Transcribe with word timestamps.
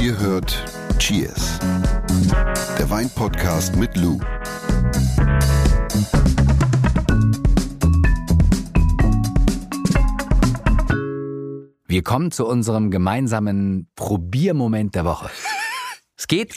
Ihr 0.00 0.18
hört 0.18 0.64
Cheers, 0.98 1.58
der 2.78 2.88
Weinpodcast 2.90 3.76
mit 3.76 3.96
Lou. 3.96 4.18
Wir 11.86 12.04
kommen 12.04 12.30
zu 12.30 12.46
unserem 12.46 12.90
gemeinsamen 12.90 13.88
Probiermoment 13.96 14.94
der 14.94 15.04
Woche. 15.04 15.28
Es 16.16 16.28
geht 16.28 16.54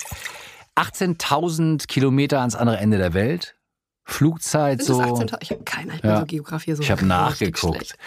18.000 0.75 1.87
Kilometer 1.87 2.39
ans 2.41 2.55
andere 2.55 2.77
Ende 2.77 2.97
der 2.99 3.13
Welt. 3.13 3.55
Flugzeit 4.05 4.83
Sind 4.83 4.95
so. 4.97 5.01
18.000? 5.01 5.37
Ich 5.41 5.51
habe 5.51 5.63
keine, 5.63 5.95
ich 5.95 6.01
bin 6.01 6.11
Ja. 6.11 6.19
so 6.19 6.25
Geografie 6.25 6.73
so 6.75 6.83
Ich 6.83 6.91
habe 6.91 7.05
nachgeguckt. 7.05 7.75
schlecht. 7.77 7.97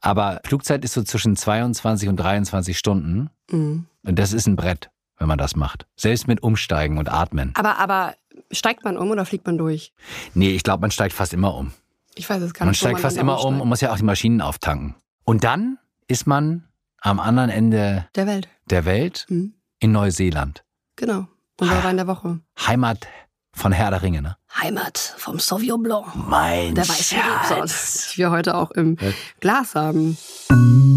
Aber 0.00 0.40
Flugzeit 0.44 0.84
ist 0.84 0.92
so 0.94 1.02
zwischen 1.04 1.36
22 1.36 2.08
und 2.08 2.16
23 2.16 2.76
Stunden. 2.76 3.30
Mhm. 3.50 3.86
Und 4.06 4.18
das 4.18 4.32
ist 4.32 4.46
ein 4.46 4.56
Brett, 4.56 4.90
wenn 5.18 5.28
man 5.28 5.38
das 5.38 5.56
macht. 5.56 5.86
Selbst 5.96 6.28
mit 6.28 6.42
Umsteigen 6.42 6.98
und 6.98 7.08
Atmen. 7.10 7.52
Aber, 7.54 7.78
aber 7.78 8.14
steigt 8.50 8.84
man 8.84 8.96
um 8.96 9.10
oder 9.10 9.24
fliegt 9.24 9.46
man 9.46 9.58
durch? 9.58 9.92
Nee, 10.34 10.50
ich 10.50 10.62
glaube, 10.62 10.80
man 10.82 10.90
steigt 10.90 11.14
fast 11.14 11.32
immer 11.32 11.54
um. 11.54 11.72
Ich 12.14 12.28
weiß 12.28 12.42
es 12.42 12.54
gar 12.54 12.64
Man 12.66 12.72
nicht. 12.72 12.80
wo 12.82 12.86
steigt 12.86 13.00
fast 13.00 13.16
dann 13.16 13.22
immer 13.22 13.32
um 13.34 13.38
aussteigt. 13.38 13.62
und 13.62 13.68
muss 13.68 13.80
ja 13.80 13.92
auch 13.92 13.96
die 13.96 14.04
Maschinen 14.04 14.40
auftanken. 14.40 14.94
Und 15.24 15.42
dann 15.44 15.78
ist 16.06 16.26
man 16.26 16.64
am 17.00 17.18
anderen 17.18 17.50
Ende 17.50 18.06
Der 18.14 18.26
Welt. 18.26 18.48
der 18.66 18.84
Welt 18.84 19.26
Mhm. 19.28 19.54
in 19.80 19.92
Neuseeland. 19.92 20.64
Genau. 20.96 21.26
Unser 21.60 21.82
Wein 21.84 21.96
der 21.96 22.06
Woche. 22.06 22.40
Heimat 22.66 23.06
von 23.52 23.72
Herr 23.72 23.90
der 23.90 24.02
Ringe, 24.02 24.20
ne? 24.22 24.36
Heimat 24.60 24.98
vom 25.16 25.38
Sauvignon 25.38 25.82
Blanc. 25.82 26.06
Mein 26.28 26.74
Der 26.74 26.88
weiße 26.88 27.14
Rebsorte, 27.16 27.74
die 28.12 28.18
wir 28.18 28.30
heute 28.30 28.54
auch 28.56 28.70
im 28.72 28.96
Glas 29.40 29.74
haben. 29.74 30.16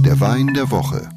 Der 0.04 0.20
Wein 0.20 0.54
der 0.54 0.70
Woche. 0.72 1.10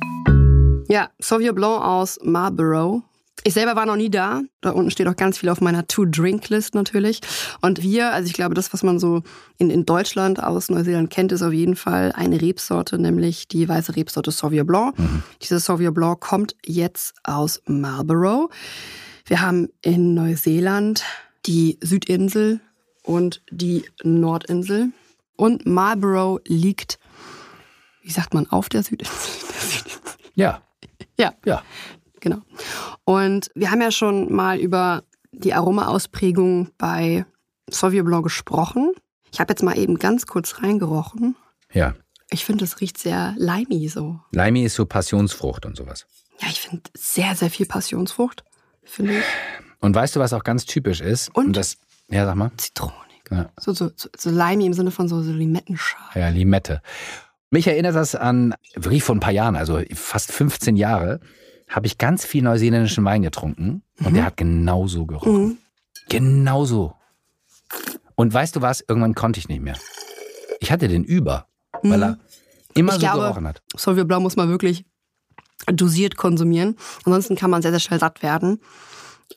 Ja, 0.91 1.09
Sauvignon 1.21 1.55
Blanc 1.55 1.85
aus 1.85 2.19
Marlborough. 2.25 3.05
Ich 3.45 3.55
selber 3.55 3.77
war 3.77 3.87
noch 3.87 3.95
nie 3.95 4.11
da. 4.11 4.43
Da 4.61 4.71
unten 4.71 4.91
steht 4.91 5.07
auch 5.07 5.15
ganz 5.15 5.39
viel 5.39 5.48
auf 5.48 5.61
meiner 5.61 5.87
To-Drink-List 5.87 6.75
natürlich. 6.75 7.20
Und 7.61 7.81
wir, 7.81 8.12
also 8.12 8.27
ich 8.27 8.33
glaube, 8.33 8.56
das, 8.56 8.73
was 8.73 8.83
man 8.83 8.98
so 8.98 9.23
in, 9.56 9.70
in 9.70 9.87
Deutschland 9.87 10.42
aus 10.42 10.69
Neuseeland 10.69 11.09
kennt, 11.09 11.31
ist 11.31 11.42
auf 11.42 11.53
jeden 11.53 11.77
Fall 11.77 12.11
eine 12.17 12.42
Rebsorte, 12.42 12.98
nämlich 12.98 13.47
die 13.47 13.69
weiße 13.69 13.95
Rebsorte 13.95 14.33
Sauvignon 14.33 14.67
Blanc. 14.67 14.97
Diese 15.41 15.61
Sauvignon 15.61 15.95
Blanc 15.95 16.19
kommt 16.19 16.56
jetzt 16.67 17.14
aus 17.23 17.62
Marlborough. 17.67 18.51
Wir 19.27 19.42
haben 19.42 19.69
in 19.83 20.14
Neuseeland 20.14 21.05
die 21.47 21.79
Südinsel 21.81 22.59
und 23.05 23.42
die 23.53 23.84
Nordinsel. 24.03 24.91
Und 25.36 25.67
Marlborough 25.67 26.41
liegt, 26.48 26.98
wie 28.03 28.11
sagt 28.11 28.34
man, 28.34 28.51
auf 28.51 28.69
der 28.69 28.83
Südinsel. 28.83 29.14
Ja, 30.36 30.62
Ja, 31.21 31.35
ja. 31.45 31.63
genau. 32.21 32.39
Und 33.05 33.51
wir 33.55 33.71
haben 33.71 33.83
ja 33.83 33.91
schon 33.91 34.33
mal 34.33 34.59
über 34.59 35.03
die 35.33 35.55
Aromaausprägung 35.55 36.71
bei 36.79 37.25
Sauvignon 37.69 38.07
Blanc 38.07 38.25
gesprochen. 38.25 38.93
Ich 39.33 39.41
habe 39.41 39.53
jetzt 39.53 39.63
mal 39.63 39.79
eben 39.79 39.98
ganz 39.98 40.27
kurz 40.27 40.63
reingerochen. 40.63 41.37
Ja. 41.73 41.95
Ich 42.31 42.45
finde, 42.45 42.65
es 42.65 42.81
riecht 42.81 42.98
sehr 42.98 43.35
limey 43.37 43.89
so. 43.89 44.21
Limey 44.33 44.65
ist 44.65 44.75
so 44.75 44.87
Passionsfrucht 44.87 45.67
und 45.67 45.77
sowas. 45.77 46.07
Ja, 46.41 46.48
ich 46.48 46.61
finde 46.61 46.83
sehr, 46.97 47.35
sehr 47.35 47.51
viel 47.51 47.67
Passionsfrucht, 47.67 48.45
finde 48.83 49.19
ich. 49.19 49.25
Und 49.81 49.95
weißt 49.95 50.17
du, 50.17 50.21
was 50.21 50.33
auch 50.33 50.45
ganz 50.45 50.65
typisch 50.65 51.01
ist? 51.01 51.35
Und? 51.35 51.57
das, 51.57 51.77
ja, 52.09 52.25
sag 52.25 52.37
mal. 52.37 52.51
Zitronig. 52.57 52.95
Ja. 53.31 53.51
So, 53.59 53.73
so, 53.73 53.91
so, 53.95 54.09
so 54.17 54.31
limey 54.31 54.67
im 54.67 54.73
Sinne 54.73 54.91
von 54.91 55.09
so, 55.09 55.23
so 55.23 55.33
Limettenschal. 55.33 56.01
Ja, 56.15 56.29
Limette. 56.29 56.83
Mich 57.51 57.67
erinnert 57.67 57.97
das 57.97 58.15
an, 58.15 58.55
wirklich 58.75 59.03
vor 59.03 59.17
ein 59.17 59.20
paar 59.20 59.33
Jahren, 59.33 59.56
also 59.56 59.81
fast 59.93 60.31
15 60.33 60.77
Jahre, 60.77 61.20
habe 61.69 61.87
ich 61.87 61.98
ganz 61.98 62.25
viel 62.25 62.42
neuseeländischen 62.42 63.05
Wein 63.05 63.23
getrunken 63.23 63.83
und 64.05 64.15
der 64.15 64.25
hat 64.25 64.37
genauso 64.37 65.07
gerochen. 65.07 65.42
Mhm. 65.42 65.59
Genauso. 66.09 66.95
Und 68.15 68.33
weißt 68.33 68.57
du 68.57 68.61
was? 68.61 68.84
Irgendwann 68.87 69.15
konnte 69.15 69.39
ich 69.39 69.48
nicht 69.48 69.63
mehr. 69.63 69.77
Ich 70.61 70.70
hatte 70.70 70.89
den 70.89 71.05
über, 71.05 71.47
weil 71.83 72.02
er 72.02 72.19
immer 72.74 72.83
Mhm. 72.83 72.89
Ich 72.89 72.95
so 72.95 73.01
glaube, 73.01 73.20
gerochen 73.23 73.48
hat. 73.48 73.63
Sauvignon 73.77 74.08
Blanc 74.08 74.23
muss 74.23 74.36
man 74.36 74.48
wirklich 74.48 74.85
dosiert 75.67 76.17
konsumieren. 76.17 76.77
Ansonsten 77.05 77.36
kann 77.36 77.51
man 77.51 77.63
sehr, 77.63 77.70
sehr 77.70 77.80
schnell 77.80 78.01
satt 78.01 78.23
werden. 78.23 78.61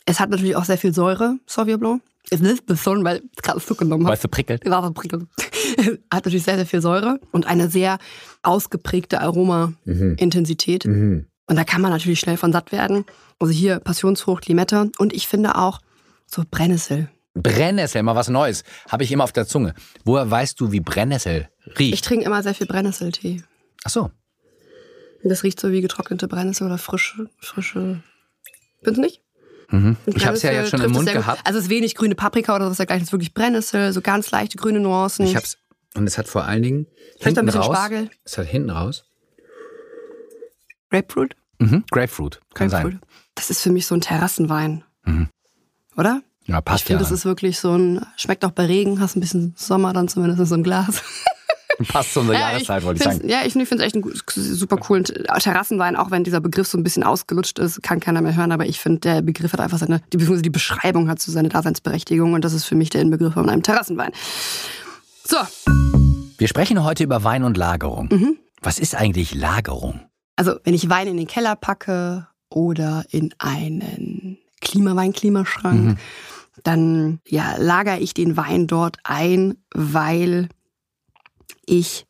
Es 0.05 0.19
hat 0.19 0.29
natürlich 0.29 0.55
auch 0.55 0.65
sehr 0.65 0.77
viel 0.77 0.93
Säure, 0.93 1.37
Sauvignon 1.45 1.79
Blanc. 1.79 2.01
Es 2.29 2.41
ist 2.41 2.65
besonnen, 2.65 3.03
weil 3.03 3.21
ich 3.35 3.41
gerade 3.41 3.59
Flug 3.59 3.79
genommen 3.79 4.05
habe. 4.05 4.13
Weißt 4.13 4.23
du, 4.23 4.27
prickelt? 4.27 4.65
Ja, 4.65 4.81
das 4.81 4.93
prickelt. 4.93 5.25
Hat 6.11 6.25
natürlich 6.25 6.43
sehr, 6.43 6.55
sehr 6.55 6.65
viel 6.65 6.81
Säure 6.81 7.19
und 7.31 7.45
eine 7.47 7.69
sehr 7.69 7.97
ausgeprägte 8.41 9.21
Aroma-Intensität. 9.21 10.85
Mhm. 10.85 11.27
Und 11.47 11.55
da 11.55 11.63
kann 11.63 11.81
man 11.81 11.91
natürlich 11.91 12.19
schnell 12.19 12.37
von 12.37 12.51
satt 12.53 12.71
werden. 12.71 13.05
Also 13.39 13.53
hier 13.53 13.79
Passionsfrucht, 13.79 14.47
Limette 14.47 14.89
und 14.97 15.13
ich 15.13 15.27
finde 15.27 15.55
auch 15.55 15.79
so 16.25 16.43
Brennnessel. 16.49 17.09
Brennnessel, 17.35 18.03
mal 18.03 18.15
was 18.15 18.29
Neues. 18.29 18.63
Habe 18.89 19.03
ich 19.03 19.11
immer 19.11 19.23
auf 19.23 19.31
der 19.31 19.47
Zunge. 19.47 19.73
Woher 20.05 20.29
weißt 20.29 20.59
du, 20.59 20.71
wie 20.71 20.79
Brennnessel 20.79 21.49
Ich 21.65 21.79
riecht? 21.79 22.05
trinke 22.05 22.25
immer 22.25 22.43
sehr 22.43 22.53
viel 22.53 22.67
Brennnesseltee. 22.67 23.43
Ach 23.83 23.89
so. 23.89 24.01
Und 25.23 25.29
Das 25.29 25.43
riecht 25.43 25.59
so 25.59 25.71
wie 25.71 25.81
getrocknete 25.81 26.27
Brennnessel 26.27 26.67
oder 26.67 26.77
frische, 26.77 27.29
frische. 27.39 28.01
Findest 28.83 28.97
du 28.97 29.01
nicht? 29.01 29.21
Mhm. 29.71 29.97
Ich 30.05 30.25
habe 30.25 30.37
es 30.37 30.43
ja 30.43 30.51
jetzt 30.51 30.69
schon 30.69 30.81
im 30.81 30.91
es 30.91 30.97
Mund 30.97 31.11
gehabt. 31.11 31.41
Also 31.45 31.57
es 31.57 31.65
ist 31.65 31.71
wenig 31.71 31.95
grüne 31.95 32.13
Paprika 32.15 32.55
oder 32.55 32.69
was 32.69 32.77
dergleichen. 32.77 33.03
Es 33.03 33.09
ist 33.09 33.13
wirklich 33.13 33.33
Brennnessel, 33.33 33.91
so 33.91 34.01
ganz 34.01 34.29
leichte 34.31 34.57
grüne 34.57 34.79
Nuancen. 34.79 35.25
Ich 35.25 35.35
hab's 35.35 35.57
und 35.95 36.07
es 36.07 36.17
hat 36.17 36.27
vor 36.27 36.45
allen 36.45 36.63
Dingen 36.63 36.87
Vielleicht 37.19 37.37
ein 37.37 37.45
bisschen 37.45 37.61
raus. 37.61 37.75
Spargel. 37.75 38.09
Es 38.23 38.37
hat 38.37 38.47
hinten 38.47 38.69
raus. 38.69 39.05
Grapefruit? 40.89 41.35
Mhm. 41.59 41.83
Grapefruit, 41.91 42.39
kann 42.53 42.69
Grapefruit. 42.69 42.93
sein. 42.93 43.01
Das 43.35 43.49
ist 43.49 43.61
für 43.61 43.71
mich 43.71 43.85
so 43.87 43.95
ein 43.95 44.01
Terrassenwein. 44.01 44.83
Mhm. 45.05 45.29
Oder? 45.97 46.21
Ja, 46.45 46.61
passt 46.61 46.81
Ich 46.81 46.87
finde, 46.87 47.03
ja. 47.03 47.09
das 47.09 47.17
ist 47.17 47.25
wirklich 47.25 47.59
so 47.59 47.75
ein, 47.75 48.05
schmeckt 48.17 48.43
auch 48.45 48.51
bei 48.51 48.65
Regen, 48.65 48.99
hast 48.99 49.15
ein 49.15 49.21
bisschen 49.21 49.53
Sommer 49.57 49.93
dann 49.93 50.07
zumindest 50.07 50.39
in 50.41 50.45
so 50.45 50.55
einem 50.55 50.63
Glas. 50.63 51.01
passt 51.87 52.13
zu 52.13 52.19
unserer 52.19 52.35
Ja, 52.37 52.51
Jahreszeit, 52.51 52.83
wollte 52.83 52.97
ich 52.99 53.03
sagen. 53.03 53.27
Ja, 53.27 53.39
ich 53.45 53.53
finde 53.53 53.75
es 53.75 53.81
echt 53.81 53.95
einen 53.95 54.13
super 54.25 54.77
coolen 54.77 55.05
Terrassenwein, 55.05 55.95
auch 55.95 56.11
wenn 56.11 56.23
dieser 56.23 56.41
Begriff 56.41 56.67
so 56.67 56.77
ein 56.77 56.83
bisschen 56.83 57.03
ausgelutscht 57.03 57.59
ist, 57.59 57.81
kann 57.81 57.99
keiner 57.99 58.21
mehr 58.21 58.35
hören, 58.35 58.51
aber 58.51 58.65
ich 58.65 58.79
finde, 58.79 58.99
der 58.99 59.21
Begriff 59.21 59.53
hat 59.53 59.61
einfach 59.61 59.77
seine, 59.79 59.99
die, 60.11 60.17
beziehungsweise 60.17 60.43
die 60.43 60.49
Beschreibung 60.49 61.09
hat 61.09 61.19
so 61.19 61.31
seine 61.31 61.49
Daseinsberechtigung 61.49 62.33
und 62.33 62.43
das 62.43 62.53
ist 62.53 62.65
für 62.65 62.75
mich 62.75 62.89
der 62.89 63.01
Inbegriff 63.01 63.33
von 63.33 63.49
einem 63.49 63.63
Terrassenwein. 63.63 64.11
So, 65.25 65.37
Wir 66.37 66.47
sprechen 66.47 66.83
heute 66.83 67.03
über 67.03 67.23
Wein 67.23 67.43
und 67.43 67.57
Lagerung. 67.57 68.09
Mhm. 68.11 68.37
Was 68.61 68.79
ist 68.79 68.95
eigentlich 68.95 69.33
Lagerung? 69.33 70.01
also 70.35 70.55
wenn 70.63 70.73
ich 70.73 70.89
Wein 70.89 71.07
in 71.07 71.17
den 71.17 71.27
Keller 71.27 71.55
packe 71.55 72.27
oder 72.49 73.05
in 73.11 73.33
einen 73.37 74.39
Klimawein-Klimaschrank, 74.61 75.79
Mhm. 75.79 75.97
dann 76.63 77.19
ja, 77.27 77.55
lagere 77.57 77.99
ich 77.99 78.15
den 78.15 78.35
Wein 78.35 78.65
dort 78.65 78.97
ein, 79.03 79.57
weil 79.75 80.49
ich 81.67 82.07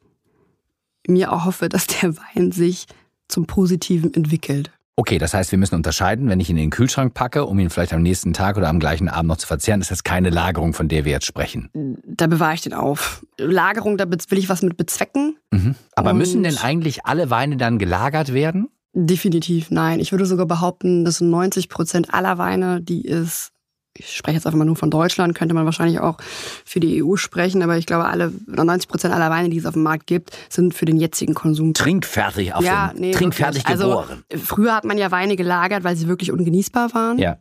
mir 1.06 1.34
auch 1.34 1.44
hoffe, 1.46 1.68
dass 1.68 1.88
der 1.88 2.16
Wein 2.18 2.52
sich 2.54 2.86
zum 3.28 3.46
Positiven 3.46 4.14
entwickelt. 4.14 4.72
Okay, 4.96 5.18
das 5.18 5.34
heißt, 5.34 5.52
wir 5.52 5.58
müssen 5.58 5.74
unterscheiden, 5.74 6.30
wenn 6.30 6.40
ich 6.40 6.52
ihn 6.52 6.58
in 6.58 6.66
den 6.66 6.70
Kühlschrank 6.70 7.16
packe, 7.16 7.46
um 7.46 7.58
ihn 7.58 7.72
vielleicht 7.72 7.94
am 7.94 8.04
nächsten 8.04 8.32
Tag 8.34 8.58
oder 8.58 8.70
am 8.70 8.80
gleichen 8.80 9.10
Abend 9.10 9.28
noch 9.30 9.38
zu 9.38 9.48
verzehren, 9.48 9.82
ist 9.82 9.90
das 9.90 10.04
keine 10.04 10.30
Lagerung, 10.30 10.74
von 10.74 10.88
der 10.88 11.04
wir 11.04 11.12
jetzt 11.12 11.26
sprechen. 11.26 11.70
Da 12.06 12.28
bewahre 12.28 12.54
ich 12.54 12.62
den 12.62 12.74
auf. 12.76 13.26
Lagerung, 13.40 13.98
da 13.98 14.06
will 14.10 14.38
ich 14.38 14.50
was 14.50 14.62
mit 14.62 14.78
bezwecken. 14.78 15.38
Mhm. 15.52 15.74
Aber 15.96 16.12
Und- 16.12 16.20
müssen 16.20 16.44
denn 16.44 16.58
eigentlich 16.60 17.06
alle 17.06 17.32
Weine 17.32 17.58
dann 17.58 17.80
gelagert 17.80 18.34
werden? 18.34 18.68
Definitiv 18.96 19.72
nein. 19.72 20.00
Ich 20.00 20.12
würde 20.12 20.28
sogar 20.28 20.46
behaupten, 20.46 21.04
dass 21.04 21.20
90 21.20 21.70
Prozent 21.70 22.14
aller 22.14 22.38
Weine, 22.38 22.80
die 22.80 23.08
es, 23.08 23.50
ich 23.98 24.16
spreche 24.16 24.36
jetzt 24.36 24.46
einfach 24.46 24.58
mal 24.58 24.66
nur 24.66 24.76
von 24.76 24.90
Deutschland, 24.90 25.36
könnte 25.36 25.54
man 25.54 25.66
wahrscheinlich 25.66 26.00
auch 26.00 26.18
für 26.66 26.80
die 26.80 27.04
EU 27.04 27.16
sprechen, 27.16 27.62
aber 27.62 27.78
ich 27.78 27.86
glaube, 27.86 28.06
alle, 28.06 28.32
oder 28.52 28.64
90 28.64 28.90
Prozent 28.90 29.14
aller 29.14 29.30
Weine, 29.30 29.50
die 29.50 29.58
es 29.58 29.66
auf 29.66 29.74
dem 29.74 29.84
Markt 29.84 30.08
gibt, 30.08 30.32
sind 30.50 30.74
für 30.74 30.86
den 30.86 30.98
jetzigen 30.98 31.34
Konsum. 31.34 31.74
Trinkfertig 31.74 32.54
auf 32.54 32.64
ja, 32.64 32.90
den, 32.90 33.02
nee, 33.02 33.12
trinkfertig 33.12 33.64
wirklich. 33.64 33.80
geboren. 33.80 34.24
Also, 34.32 34.44
früher 34.46 34.76
hat 34.76 34.84
man 34.84 34.98
ja 34.98 35.12
Weine 35.12 35.36
gelagert, 35.36 35.84
weil 35.84 35.96
sie 35.96 36.08
wirklich 36.08 36.32
ungenießbar 36.32 36.94
waren. 36.94 37.18
ja. 37.20 37.38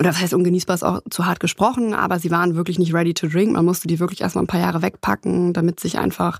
Oder 0.00 0.10
was 0.10 0.20
heißt 0.20 0.32
ungenießbar 0.34 0.74
ist 0.74 0.84
auch 0.84 1.00
zu 1.10 1.26
hart 1.26 1.40
gesprochen, 1.40 1.92
aber 1.92 2.20
sie 2.20 2.30
waren 2.30 2.54
wirklich 2.54 2.78
nicht 2.78 2.94
ready 2.94 3.14
to 3.14 3.26
drink. 3.26 3.52
Man 3.52 3.64
musste 3.64 3.88
die 3.88 3.98
wirklich 3.98 4.20
erstmal 4.20 4.44
ein 4.44 4.46
paar 4.46 4.60
Jahre 4.60 4.80
wegpacken, 4.80 5.52
damit 5.52 5.80
sich 5.80 5.98
einfach 5.98 6.38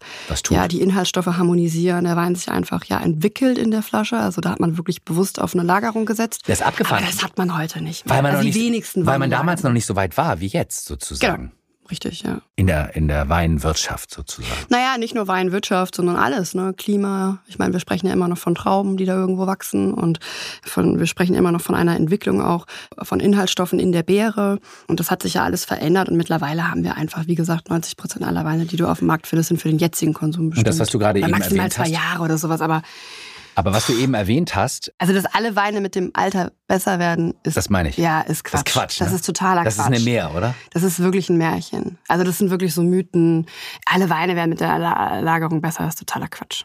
ja 0.50 0.68
die 0.68 0.80
Inhaltsstoffe 0.80 1.26
harmonisieren, 1.26 2.04
der 2.04 2.14
Wein 2.14 2.36
sich 2.36 2.48
einfach 2.50 2.84
ja 2.84 3.00
entwickelt 3.00 3.58
in 3.58 3.72
der 3.72 3.82
Flasche. 3.82 4.16
Also 4.16 4.40
da 4.40 4.50
hat 4.50 4.60
man 4.60 4.76
wirklich 4.76 5.02
bewusst 5.02 5.40
auf 5.40 5.54
eine 5.54 5.64
Lagerung 5.64 6.06
gesetzt. 6.06 6.46
Der 6.46 6.52
ist 6.52 6.62
abgefahren. 6.62 7.02
Aber 7.02 7.12
das 7.12 7.24
hat 7.24 7.36
man 7.36 7.58
heute 7.58 7.82
nicht 7.82 8.06
mehr. 8.06 8.14
Weil 8.14 8.22
man, 8.22 8.36
also 8.36 8.46
noch 8.46 8.52
die 8.52 8.70
nicht, 8.70 8.88
weil 8.94 9.18
man 9.18 9.30
damals 9.30 9.64
noch 9.64 9.72
nicht 9.72 9.86
so 9.86 9.96
weit 9.96 10.16
war 10.16 10.38
wie 10.38 10.46
jetzt 10.46 10.86
sozusagen. 10.86 11.36
Genau. 11.36 11.52
Richtig, 11.90 12.22
ja. 12.22 12.40
In 12.56 12.66
der, 12.66 12.94
in 12.96 13.08
der 13.08 13.28
Weinwirtschaft 13.28 14.10
sozusagen. 14.10 14.66
Naja, 14.68 14.98
nicht 14.98 15.14
nur 15.14 15.26
Weinwirtschaft, 15.26 15.94
sondern 15.94 16.16
alles, 16.16 16.54
ne? 16.54 16.74
Klima. 16.76 17.38
Ich 17.46 17.58
meine, 17.58 17.72
wir 17.72 17.80
sprechen 17.80 18.06
ja 18.06 18.12
immer 18.12 18.28
noch 18.28 18.38
von 18.38 18.54
Trauben, 18.54 18.96
die 18.96 19.06
da 19.06 19.14
irgendwo 19.14 19.46
wachsen 19.46 19.94
und 19.94 20.20
von, 20.62 20.98
wir 20.98 21.06
sprechen 21.06 21.34
immer 21.34 21.52
noch 21.52 21.60
von 21.62 21.74
einer 21.74 21.96
Entwicklung 21.96 22.42
auch 22.42 22.66
von 23.00 23.20
Inhaltsstoffen 23.20 23.78
in 23.78 23.92
der 23.92 24.02
Beere. 24.02 24.58
Und 24.86 25.00
das 25.00 25.10
hat 25.10 25.22
sich 25.22 25.34
ja 25.34 25.44
alles 25.44 25.64
verändert 25.64 26.08
und 26.08 26.16
mittlerweile 26.16 26.70
haben 26.70 26.84
wir 26.84 26.96
einfach, 26.96 27.26
wie 27.26 27.34
gesagt, 27.34 27.70
90 27.70 27.96
Prozent 27.96 28.24
aller 28.24 28.44
Weine, 28.44 28.66
die 28.66 28.76
du 28.76 28.86
auf 28.86 28.98
dem 28.98 29.08
Markt 29.08 29.26
findest, 29.26 29.48
sind 29.48 29.60
für 29.60 29.68
den 29.68 29.78
jetzigen 29.78 30.12
Konsum 30.12 30.50
bestimmt. 30.50 30.68
das, 30.68 30.78
was 30.78 30.90
du 30.90 30.98
gerade 30.98 31.20
eben 31.20 31.30
maximal 31.30 31.58
erwähnt 31.58 31.72
zwei 31.72 31.84
hast? 31.84 31.92
Jahre 31.92 32.22
oder 32.22 32.38
sowas, 32.38 32.60
aber 32.60 32.82
Aber 33.58 33.72
was 33.72 33.86
du 33.88 33.92
eben 33.94 34.14
erwähnt 34.14 34.54
hast, 34.54 34.92
Also, 34.98 35.12
dass 35.12 35.24
alle 35.26 35.56
Weine 35.56 35.80
mit 35.80 35.96
dem 35.96 36.12
Alter 36.14 36.52
besser 36.68 37.00
werden, 37.00 37.34
ist. 37.42 37.56
das 37.56 37.68
meine 37.70 37.88
ich. 37.88 37.96
ja, 37.96 38.20
ist 38.20 38.44
Quatsch. 38.44 38.62
Das 38.66 38.68
ist 38.68 38.72
Quatsch. 38.72 39.00
Das 39.00 39.08
ne? 39.10 39.16
ist 39.16 39.26
totaler 39.26 39.64
Das 39.64 39.74
Quatsch. 39.74 39.86
ist 39.86 39.92
eine 39.96 40.04
Mehr, 40.04 40.32
oder? 40.34 40.54
Das 40.70 40.84
ist 40.84 41.00
wirklich 41.00 41.28
ein 41.28 41.38
Märchen. 41.38 41.98
Also, 42.06 42.22
das 42.22 42.38
sind 42.38 42.50
wirklich 42.50 42.72
so 42.72 42.82
Mythen. 42.84 43.46
Alle 43.84 44.08
Weine 44.10 44.36
werden 44.36 44.50
mit 44.50 44.60
der 44.60 44.78
La- 44.78 45.18
Lagerung 45.18 45.60
besser. 45.60 45.82
Das 45.84 45.94
ist 45.94 45.98
totaler 45.98 46.28
Quatsch. 46.28 46.62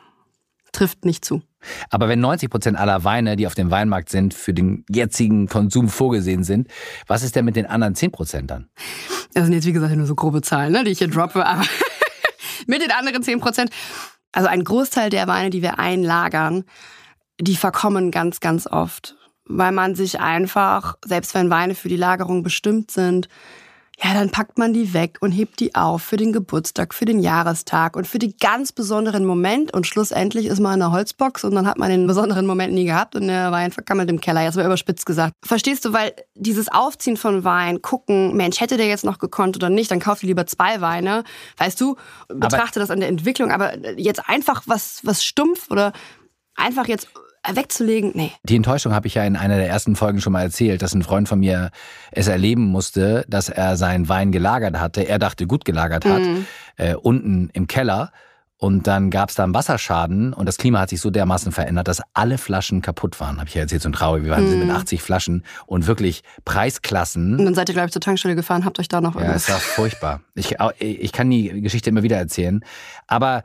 Trifft 0.71 1.03
nicht 1.03 1.25
zu. 1.25 1.41
Aber 1.89 2.09
wenn 2.09 2.19
90 2.19 2.49
Prozent 2.49 2.77
aller 2.77 3.03
Weine, 3.03 3.37
die 3.37 3.47
auf 3.47 3.55
dem 3.55 3.71
Weinmarkt 3.71 4.09
sind, 4.09 4.35
für 4.35 4.53
den 4.53 4.85
jetzigen 4.87 5.47
Konsum 5.47 5.89
vorgesehen 5.89 6.43
sind, 6.43 6.67
was 7.07 7.23
ist 7.23 7.35
denn 7.35 7.45
mit 7.45 7.55
den 7.55 7.65
anderen 7.65 7.95
10 7.95 8.11
Prozent 8.11 8.51
dann? 8.51 8.69
Das 9.33 9.45
sind 9.45 9.53
jetzt, 9.53 9.65
wie 9.65 9.73
gesagt, 9.73 9.95
nur 9.95 10.05
so 10.05 10.13
grobe 10.13 10.41
Zahlen, 10.43 10.71
ne, 10.73 10.83
die 10.83 10.91
ich 10.91 10.99
hier 10.99 11.07
droppe, 11.09 11.43
aber 11.45 11.63
mit 12.67 12.81
den 12.83 12.91
anderen 12.91 13.23
10 13.23 13.39
Prozent. 13.39 13.71
Also 14.33 14.49
ein 14.49 14.63
Großteil 14.63 15.09
der 15.09 15.27
Weine, 15.27 15.49
die 15.49 15.61
wir 15.61 15.79
einlagern, 15.79 16.65
die 17.39 17.55
verkommen 17.55 18.11
ganz, 18.11 18.41
ganz 18.41 18.67
oft. 18.67 19.15
Weil 19.45 19.71
man 19.71 19.95
sich 19.95 20.19
einfach, 20.19 20.97
selbst 21.05 21.33
wenn 21.35 21.49
Weine 21.49 21.75
für 21.75 21.89
die 21.89 21.97
Lagerung 21.97 22.43
bestimmt 22.43 22.91
sind, 22.91 23.29
ja, 24.03 24.13
dann 24.13 24.31
packt 24.31 24.57
man 24.57 24.73
die 24.73 24.93
weg 24.93 25.17
und 25.21 25.31
hebt 25.31 25.61
die 25.61 25.75
auf 25.75 26.01
für 26.01 26.17
den 26.17 26.33
Geburtstag, 26.33 26.93
für 26.93 27.05
den 27.05 27.19
Jahrestag 27.19 27.95
und 27.95 28.05
für 28.05 28.19
den 28.19 28.33
ganz 28.37 28.73
besonderen 28.73 29.23
Moment. 29.23 29.73
Und 29.73 29.87
schlussendlich 29.87 30.47
ist 30.47 30.59
man 30.59 30.73
in 30.73 30.81
einer 30.81 30.91
Holzbox 30.91 31.45
und 31.45 31.55
dann 31.55 31.65
hat 31.65 31.77
man 31.77 31.89
den 31.89 32.05
besonderen 32.05 32.45
Moment 32.45 32.73
nie 32.73 32.83
gehabt 32.83 33.15
und 33.15 33.27
der 33.27 33.53
Wein 33.53 33.71
vergammelt 33.71 34.09
im 34.09 34.19
Keller. 34.19 34.43
Jetzt 34.43 34.55
mal 34.55 34.65
überspitzt 34.65 35.05
gesagt. 35.05 35.33
Verstehst 35.41 35.85
du, 35.85 35.93
weil 35.93 36.13
dieses 36.35 36.67
Aufziehen 36.69 37.15
von 37.15 37.45
Wein, 37.45 37.81
gucken, 37.81 38.35
Mensch, 38.35 38.59
hätte 38.59 38.75
der 38.75 38.87
jetzt 38.87 39.05
noch 39.05 39.19
gekonnt 39.19 39.55
oder 39.55 39.69
nicht, 39.69 39.89
dann 39.89 40.01
kauf 40.01 40.19
dir 40.19 40.27
lieber 40.27 40.45
zwei 40.47 40.81
Weine. 40.81 41.23
Weißt 41.57 41.79
du, 41.79 41.95
betrachte 42.27 42.81
das 42.81 42.91
an 42.91 42.99
der 42.99 43.07
Entwicklung. 43.07 43.51
Aber 43.51 43.77
jetzt 43.97 44.27
einfach 44.27 44.63
was, 44.65 44.99
was 45.03 45.23
stumpf 45.23 45.71
oder 45.71 45.93
einfach 46.55 46.89
jetzt 46.89 47.07
wegzulegen, 47.51 48.11
nee. 48.15 48.31
Die 48.43 48.55
Enttäuschung 48.55 48.93
habe 48.93 49.07
ich 49.07 49.15
ja 49.15 49.23
in 49.23 49.35
einer 49.35 49.57
der 49.57 49.67
ersten 49.67 49.95
Folgen 49.95 50.21
schon 50.21 50.33
mal 50.33 50.43
erzählt, 50.43 50.81
dass 50.81 50.93
ein 50.93 51.03
Freund 51.03 51.27
von 51.27 51.39
mir 51.39 51.71
es 52.11 52.27
erleben 52.27 52.63
musste, 52.65 53.25
dass 53.27 53.49
er 53.49 53.75
seinen 53.77 54.07
Wein 54.09 54.31
gelagert 54.31 54.79
hatte. 54.79 55.01
Er 55.07 55.19
dachte, 55.19 55.45
gut 55.47 55.65
gelagert 55.65 56.05
hat, 56.05 56.21
Mhm. 56.21 56.45
äh, 56.77 56.95
unten 56.95 57.49
im 57.53 57.67
Keller. 57.67 58.11
Und 58.57 58.87
dann 58.87 59.09
gab 59.09 59.27
es 59.27 59.35
da 59.35 59.43
einen 59.43 59.53
Wasserschaden 59.53 60.31
und 60.31 60.45
das 60.45 60.55
Klima 60.55 60.79
hat 60.79 60.89
sich 60.89 61.01
so 61.01 61.09
dermaßen 61.09 61.51
verändert, 61.51 61.89
dass 61.89 62.01
alle 62.13 62.37
Flaschen 62.37 62.81
kaputt 62.81 63.19
waren. 63.19 63.39
Habe 63.39 63.49
ich 63.49 63.55
ja 63.55 63.61
erzählt, 63.63 63.81
so 63.81 63.89
ein 63.89 63.93
traurig. 63.93 64.23
Wir 64.23 64.31
waren 64.31 64.47
sind 64.47 64.65
mit 64.65 64.73
80 64.73 65.01
Flaschen 65.01 65.43
und 65.65 65.85
wirklich 65.85 66.23
Preisklassen. 66.45 67.37
Und 67.39 67.43
dann 67.45 67.55
seid 67.55 67.67
ihr, 67.69 67.73
glaube 67.73 67.87
ich, 67.87 67.91
zur 67.91 68.01
Tankstelle 68.01 68.35
gefahren, 68.35 68.63
habt 68.63 68.79
euch 68.79 68.87
da 68.87 69.01
noch 69.01 69.19
Ja, 69.19 69.33
es 69.33 69.49
war 69.49 69.59
furchtbar. 69.59 70.21
Ich, 70.33 70.55
ich 70.79 71.11
kann 71.11 71.29
die 71.29 71.61
Geschichte 71.61 71.89
immer 71.89 72.03
wieder 72.03 72.15
erzählen. 72.15 72.63
Aber 73.05 73.43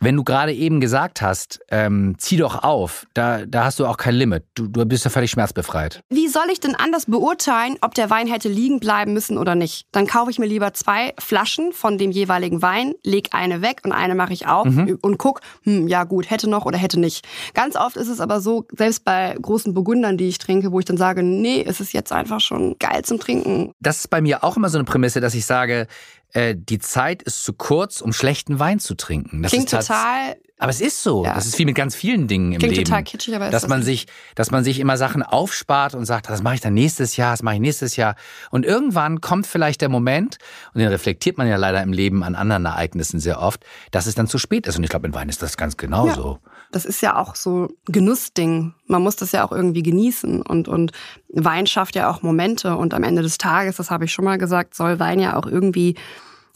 wenn 0.00 0.16
du 0.16 0.24
gerade 0.24 0.52
eben 0.52 0.80
gesagt 0.80 1.22
hast, 1.22 1.60
ähm, 1.70 2.14
zieh 2.18 2.36
doch 2.36 2.62
auf, 2.62 3.06
da, 3.14 3.44
da 3.46 3.64
hast 3.64 3.78
du 3.80 3.86
auch 3.86 3.96
kein 3.96 4.14
Limit. 4.14 4.44
Du, 4.54 4.68
du 4.68 4.84
bist 4.86 5.04
ja 5.04 5.10
völlig 5.10 5.30
schmerzbefreit. 5.30 6.02
Wie 6.08 6.28
soll 6.28 6.46
ich 6.52 6.60
denn 6.60 6.74
anders 6.74 7.06
beurteilen, 7.06 7.76
ob 7.80 7.94
der 7.94 8.10
Wein 8.10 8.26
hätte 8.26 8.48
liegen 8.48 8.80
bleiben 8.80 9.12
müssen 9.12 9.38
oder 9.38 9.54
nicht? 9.54 9.86
Dann 9.92 10.06
kaufe 10.06 10.30
ich 10.30 10.38
mir 10.38 10.46
lieber 10.46 10.72
zwei 10.74 11.14
Flaschen 11.18 11.72
von 11.72 11.98
dem 11.98 12.10
jeweiligen 12.10 12.62
Wein, 12.62 12.94
leg 13.02 13.30
eine 13.32 13.62
weg 13.62 13.80
und 13.84 13.92
eine 13.92 14.14
mache 14.14 14.32
ich 14.32 14.46
auf 14.46 14.66
und 14.66 15.18
guck, 15.18 15.40
hm, 15.64 15.88
ja 15.88 16.04
gut, 16.04 16.30
hätte 16.30 16.48
noch 16.48 16.64
oder 16.64 16.78
hätte 16.78 17.00
nicht. 17.00 17.26
Ganz 17.54 17.76
oft 17.76 17.96
ist 17.96 18.08
es 18.08 18.20
aber 18.20 18.40
so, 18.40 18.66
selbst 18.76 19.04
bei 19.04 19.36
großen 19.40 19.74
Burgundern, 19.74 20.16
die 20.16 20.28
ich 20.28 20.38
trinke, 20.38 20.72
wo 20.72 20.78
ich 20.78 20.84
dann 20.84 20.96
sage, 20.96 21.22
nee, 21.22 21.64
es 21.66 21.80
ist 21.80 21.92
jetzt 21.92 22.12
einfach 22.12 22.40
schon 22.40 22.76
geil 22.78 23.02
zum 23.04 23.18
Trinken. 23.18 23.72
Das 23.80 23.98
ist 24.00 24.08
bei 24.08 24.20
mir 24.20 24.44
auch 24.44 24.56
immer 24.56 24.68
so 24.68 24.78
eine 24.78 24.84
Prämisse, 24.84 25.20
dass 25.20 25.34
ich 25.34 25.46
sage, 25.46 25.86
äh, 26.32 26.54
die 26.56 26.78
Zeit 26.78 27.22
ist 27.22 27.44
zu 27.44 27.52
kurz, 27.52 28.00
um 28.00 28.12
schlechten 28.12 28.58
Wein 28.58 28.80
zu 28.80 28.94
trinken. 28.94 29.42
Das 29.42 29.52
Klingt 29.52 29.70
total, 29.70 30.36
Aber 30.58 30.70
es 30.70 30.80
ist 30.80 31.02
so. 31.02 31.24
Ja. 31.24 31.34
Das 31.34 31.46
ist 31.46 31.58
wie 31.58 31.64
mit 31.64 31.76
ganz 31.76 31.94
vielen 31.94 32.26
Dingen 32.26 32.52
im 32.52 32.58
klingt 32.58 32.76
Leben. 32.76 32.84
total 32.84 33.04
kitschig, 33.04 33.34
aber 33.36 33.50
dass 33.50 33.62
ist 33.62 33.68
man 33.68 33.80
das 33.80 33.86
sich, 33.86 34.06
dass 34.34 34.50
man 34.50 34.64
sich 34.64 34.80
immer 34.80 34.96
Sachen 34.96 35.22
aufspart 35.22 35.94
und 35.94 36.04
sagt, 36.04 36.28
das 36.28 36.42
mache 36.42 36.56
ich 36.56 36.60
dann 36.60 36.74
nächstes 36.74 37.16
Jahr, 37.16 37.32
das 37.32 37.42
mache 37.42 37.54
ich 37.54 37.60
nächstes 37.60 37.96
Jahr. 37.96 38.16
Und 38.50 38.66
irgendwann 38.66 39.20
kommt 39.20 39.46
vielleicht 39.46 39.80
der 39.80 39.88
Moment, 39.88 40.38
und 40.74 40.80
den 40.80 40.88
reflektiert 40.88 41.38
man 41.38 41.46
ja 41.46 41.56
leider 41.56 41.82
im 41.82 41.92
Leben 41.92 42.24
an 42.24 42.34
anderen 42.34 42.64
Ereignissen 42.64 43.20
sehr 43.20 43.40
oft, 43.40 43.64
dass 43.92 44.06
es 44.06 44.16
dann 44.16 44.26
zu 44.26 44.38
spät 44.38 44.66
ist. 44.66 44.76
Und 44.76 44.84
ich 44.84 44.90
glaube, 44.90 45.06
mit 45.06 45.14
Wein 45.14 45.28
ist 45.28 45.42
das 45.42 45.56
ganz 45.56 45.76
genauso. 45.76 46.40
Das 46.72 46.84
ist 46.84 47.00
ja 47.00 47.16
auch 47.16 47.34
so 47.34 47.68
Genussding. 47.86 48.74
Man 48.86 49.02
muss 49.02 49.16
das 49.16 49.32
ja 49.32 49.46
auch 49.46 49.52
irgendwie 49.52 49.82
genießen. 49.82 50.42
Und, 50.42 50.68
und 50.68 50.92
Wein 51.28 51.66
schafft 51.66 51.94
ja 51.94 52.10
auch 52.10 52.22
Momente. 52.22 52.76
Und 52.76 52.94
am 52.94 53.04
Ende 53.04 53.22
des 53.22 53.38
Tages, 53.38 53.76
das 53.76 53.90
habe 53.90 54.04
ich 54.04 54.12
schon 54.12 54.24
mal 54.24 54.38
gesagt, 54.38 54.74
soll 54.74 54.98
Wein 54.98 55.20
ja 55.20 55.36
auch 55.36 55.46
irgendwie 55.46 55.96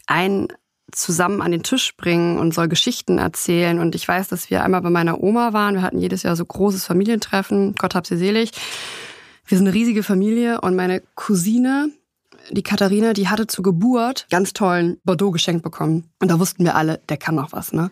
ein 0.06 0.48
zusammen 0.92 1.42
an 1.42 1.50
den 1.50 1.62
Tisch 1.62 1.96
bringen 1.96 2.38
und 2.38 2.54
soll 2.54 2.68
Geschichten 2.68 3.18
erzählen. 3.18 3.78
Und 3.78 3.94
ich 3.94 4.06
weiß, 4.06 4.28
dass 4.28 4.50
wir 4.50 4.62
einmal 4.62 4.82
bei 4.82 4.90
meiner 4.90 5.22
Oma 5.22 5.52
waren. 5.52 5.74
Wir 5.74 5.82
hatten 5.82 5.98
jedes 5.98 6.22
Jahr 6.22 6.36
so 6.36 6.44
großes 6.44 6.84
Familientreffen. 6.86 7.74
Gott 7.76 7.94
hab 7.94 8.06
sie 8.06 8.16
selig. 8.16 8.52
Wir 9.46 9.58
sind 9.58 9.66
eine 9.66 9.74
riesige 9.74 10.02
Familie 10.02 10.60
und 10.60 10.76
meine 10.76 11.02
Cousine, 11.14 11.90
die 12.50 12.62
Katharina, 12.62 13.12
die 13.12 13.28
hatte 13.28 13.46
zur 13.46 13.64
Geburt 13.64 14.26
ganz 14.30 14.52
tollen 14.52 14.98
Bordeaux 15.04 15.30
geschenkt 15.30 15.62
bekommen. 15.62 16.10
Und 16.20 16.30
da 16.30 16.38
wussten 16.38 16.64
wir 16.64 16.76
alle, 16.76 17.00
der 17.08 17.16
kann 17.16 17.34
noch 17.34 17.52
was, 17.52 17.72
ne? 17.72 17.90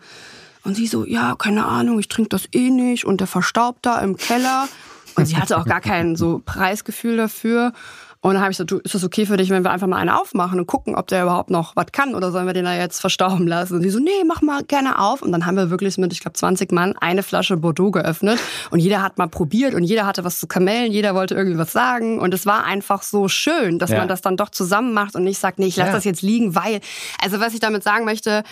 Und 0.62 0.74
sie 0.74 0.86
so, 0.86 1.06
ja, 1.06 1.34
keine 1.36 1.64
Ahnung, 1.64 1.98
ich 1.98 2.08
trinke 2.08 2.28
das 2.28 2.46
eh 2.52 2.70
nicht 2.70 3.06
und 3.06 3.20
der 3.20 3.26
verstaubt 3.26 3.86
da 3.86 3.98
im 4.00 4.16
Keller. 4.16 4.68
Und 5.16 5.26
sie 5.26 5.36
hatte 5.36 5.58
auch 5.58 5.64
gar 5.64 5.80
kein 5.80 6.16
so 6.16 6.40
Preisgefühl 6.44 7.16
dafür. 7.16 7.72
Und 8.22 8.34
dann 8.34 8.42
habe 8.42 8.50
ich 8.52 8.58
so, 8.58 8.64
du, 8.64 8.78
ist 8.78 8.94
das 8.94 9.02
okay 9.02 9.24
für 9.24 9.38
dich, 9.38 9.48
wenn 9.48 9.64
wir 9.64 9.70
einfach 9.70 9.86
mal 9.86 9.96
eine 9.96 10.20
aufmachen 10.20 10.60
und 10.60 10.66
gucken, 10.66 10.94
ob 10.94 11.06
der 11.06 11.22
überhaupt 11.22 11.48
noch 11.48 11.74
was 11.74 11.86
kann 11.90 12.14
oder 12.14 12.30
sollen 12.32 12.46
wir 12.46 12.52
den 12.52 12.66
da 12.66 12.74
jetzt 12.76 13.00
verstauben 13.00 13.46
lassen? 13.46 13.76
Und 13.76 13.82
sie 13.82 13.88
so, 13.88 13.98
nee, 13.98 14.10
mach 14.26 14.42
mal 14.42 14.62
gerne 14.62 14.98
auf. 14.98 15.22
Und 15.22 15.32
dann 15.32 15.46
haben 15.46 15.56
wir 15.56 15.70
wirklich 15.70 15.96
mit, 15.96 16.12
ich 16.12 16.20
glaube, 16.20 16.34
20 16.34 16.70
Mann 16.70 16.94
eine 16.98 17.22
Flasche 17.22 17.56
Bordeaux 17.56 17.90
geöffnet 17.90 18.38
und 18.70 18.78
jeder 18.80 19.00
hat 19.00 19.16
mal 19.16 19.26
probiert 19.28 19.74
und 19.74 19.84
jeder 19.84 20.04
hatte 20.06 20.22
was 20.22 20.38
zu 20.38 20.46
kamellen, 20.46 20.92
jeder 20.92 21.14
wollte 21.14 21.34
irgendwie 21.34 21.56
was 21.58 21.72
sagen. 21.72 22.18
Und 22.18 22.34
es 22.34 22.44
war 22.44 22.64
einfach 22.64 23.02
so 23.02 23.28
schön, 23.28 23.78
dass 23.78 23.88
Ja. 23.90 23.98
man 24.00 24.08
das 24.08 24.20
dann 24.20 24.36
doch 24.36 24.50
zusammen 24.50 24.92
macht 24.92 25.14
und 25.16 25.24
nicht 25.24 25.38
sagt, 25.38 25.58
nee, 25.58 25.66
ich 25.68 25.76
lasse 25.76 25.88
Ja. 25.88 25.94
das 25.94 26.04
jetzt 26.04 26.20
liegen, 26.20 26.54
weil, 26.54 26.80
also 27.22 27.40
was 27.40 27.54
ich 27.54 27.60
damit 27.60 27.82
sagen 27.82 28.04
möchte, 28.04 28.42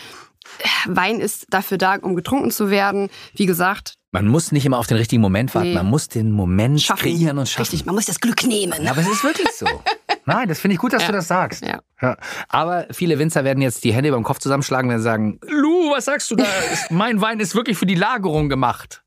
Wein 0.86 1.20
ist 1.20 1.46
dafür 1.50 1.78
da, 1.78 1.96
um 1.96 2.14
getrunken 2.16 2.50
zu 2.50 2.70
werden. 2.70 3.08
Wie 3.34 3.46
gesagt, 3.46 3.94
Man 4.10 4.26
muss 4.26 4.52
nicht 4.52 4.64
immer 4.64 4.78
auf 4.78 4.86
den 4.86 4.96
richtigen 4.96 5.20
Moment 5.20 5.54
warten, 5.54 5.68
Nee. 5.68 5.74
man 5.74 5.86
muss 5.86 6.08
den 6.08 6.30
Moment 6.32 6.80
schaffen. 6.80 7.02
kreieren 7.02 7.38
und 7.38 7.48
schaffen. 7.48 7.62
Richtig, 7.62 7.84
man 7.86 7.94
muss 7.94 8.06
das 8.06 8.20
Glück 8.20 8.42
nehmen. 8.46 8.82
Ja, 8.82 8.92
aber 8.92 9.02
es 9.02 9.08
ist 9.08 9.22
wirklich 9.24 9.50
so. 9.52 9.66
Nein, 10.24 10.48
das 10.48 10.60
finde 10.60 10.74
ich 10.74 10.80
gut, 10.80 10.92
dass 10.92 11.02
Ja. 11.02 11.08
du 11.08 11.12
das 11.14 11.28
sagst. 11.28 11.64
Ja. 11.64 11.80
Ja. 12.00 12.16
Aber 12.48 12.86
viele 12.90 13.18
Winzer 13.18 13.44
werden 13.44 13.60
jetzt 13.62 13.84
die 13.84 13.92
Hände 13.92 14.08
über 14.08 14.18
den 14.18 14.24
Kopf 14.24 14.38
zusammenschlagen, 14.38 14.90
wenn 14.90 14.98
sie 14.98 15.04
sagen, 15.04 15.38
Lu, 15.46 15.90
was 15.90 16.06
sagst 16.06 16.30
du 16.30 16.36
da? 16.36 16.44
mein 16.90 17.20
Wein 17.20 17.38
ist 17.40 17.54
wirklich 17.54 17.76
für 17.78 17.86
die 17.86 17.94
Lagerung 17.94 18.48
gemacht. 18.48 19.02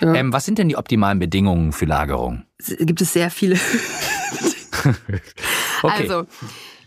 Ja. 0.00 0.14
Ähm, 0.14 0.32
was 0.34 0.44
sind 0.44 0.58
denn 0.58 0.68
die 0.68 0.76
optimalen 0.76 1.18
Bedingungen 1.18 1.72
für 1.72 1.86
Lagerung? 1.86 2.44
Es 2.58 2.76
gibt 2.78 3.00
es 3.00 3.12
sehr 3.14 3.30
viele. 3.30 3.58
Okay. 5.82 6.02
Also, 6.02 6.26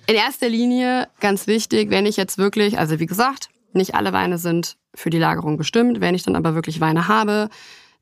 in 0.07 0.15
erster 0.15 0.49
Linie 0.49 1.07
ganz 1.19 1.47
wichtig, 1.47 1.89
wenn 1.89 2.05
ich 2.05 2.17
jetzt 2.17 2.37
wirklich, 2.37 2.77
also 2.79 2.99
wie 2.99 3.05
gesagt, 3.05 3.49
nicht 3.73 3.95
alle 3.95 4.13
Weine 4.13 4.37
sind 4.37 4.77
für 4.95 5.09
die 5.09 5.19
Lagerung 5.19 5.57
bestimmt. 5.57 6.01
Wenn 6.01 6.15
ich 6.15 6.23
dann 6.23 6.35
aber 6.35 6.55
wirklich 6.55 6.81
Weine 6.81 7.07
habe, 7.07 7.49